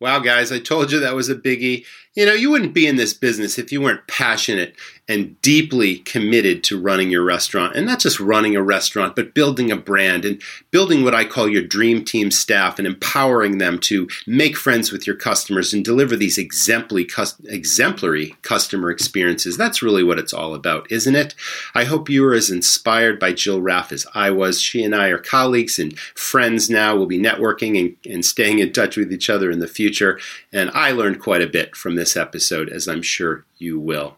[0.00, 1.86] Wow, guys, I told you that was a biggie.
[2.14, 4.76] You know, you wouldn't be in this business if you weren't passionate
[5.08, 7.74] and deeply committed to running your restaurant.
[7.74, 10.40] And not just running a restaurant, but building a brand and
[10.70, 15.06] building what I call your dream team staff and empowering them to make friends with
[15.06, 17.08] your customers and deliver these exemplary,
[17.46, 19.56] exemplary customer experiences.
[19.56, 21.34] That's really what it's all about, isn't it?
[21.74, 24.60] I hope you are as inspired by Jill Raff as I was.
[24.60, 26.94] She and I are colleagues and friends now.
[26.94, 30.20] We'll be networking and, and staying in touch with each other in the future.
[30.52, 34.16] And I learned quite a bit from this episode, as I'm sure you will.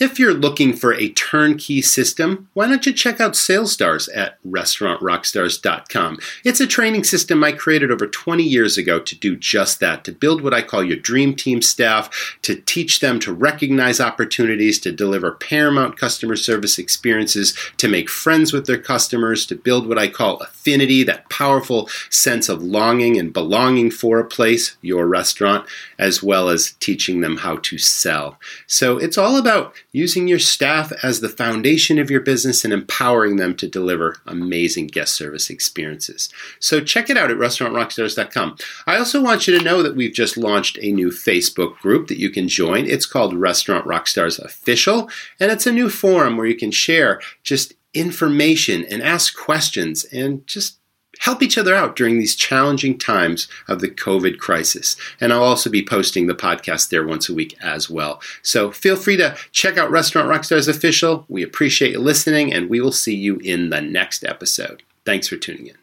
[0.00, 6.18] If you're looking for a turnkey system, why don't you check out SalesStars at restaurantrockstars.com?
[6.44, 10.12] It's a training system I created over 20 years ago to do just that, to
[10.12, 14.92] build what I call your dream team staff, to teach them to recognize opportunities, to
[14.92, 20.06] deliver paramount customer service experiences, to make friends with their customers, to build what I
[20.06, 25.66] call affinity, that powerful sense of longing and belonging for a place, your restaurant,
[25.98, 28.38] as well as teaching them how to sell.
[28.68, 33.36] So it's all about using your staff as the foundation of your business and empowering
[33.36, 36.28] them to deliver amazing guest service experiences.
[36.60, 38.56] So check it out at restaurantrockstars.com.
[38.86, 42.18] I also want you to know that we've just launched a new Facebook group that
[42.18, 42.86] you can join.
[42.86, 45.10] It's called Restaurant Rockstars Official,
[45.40, 50.46] and it's a new forum where you can share just information and ask questions and
[50.46, 50.77] just
[51.20, 54.96] help each other out during these challenging times of the COVID crisis.
[55.20, 58.20] And I'll also be posting the podcast there once a week as well.
[58.42, 61.24] So feel free to check out Restaurant Rockstars Official.
[61.28, 64.82] We appreciate you listening, and we will see you in the next episode.
[65.04, 65.76] Thanks for tuning in.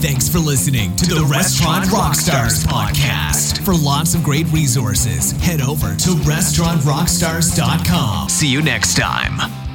[0.00, 3.64] Thanks for listening to, to the, the, Restaurant, Rockstars, Rockstars podcast.
[3.64, 8.28] For lots of great resources, head over to restaurantrockstars.com.
[8.28, 9.67] See you next time.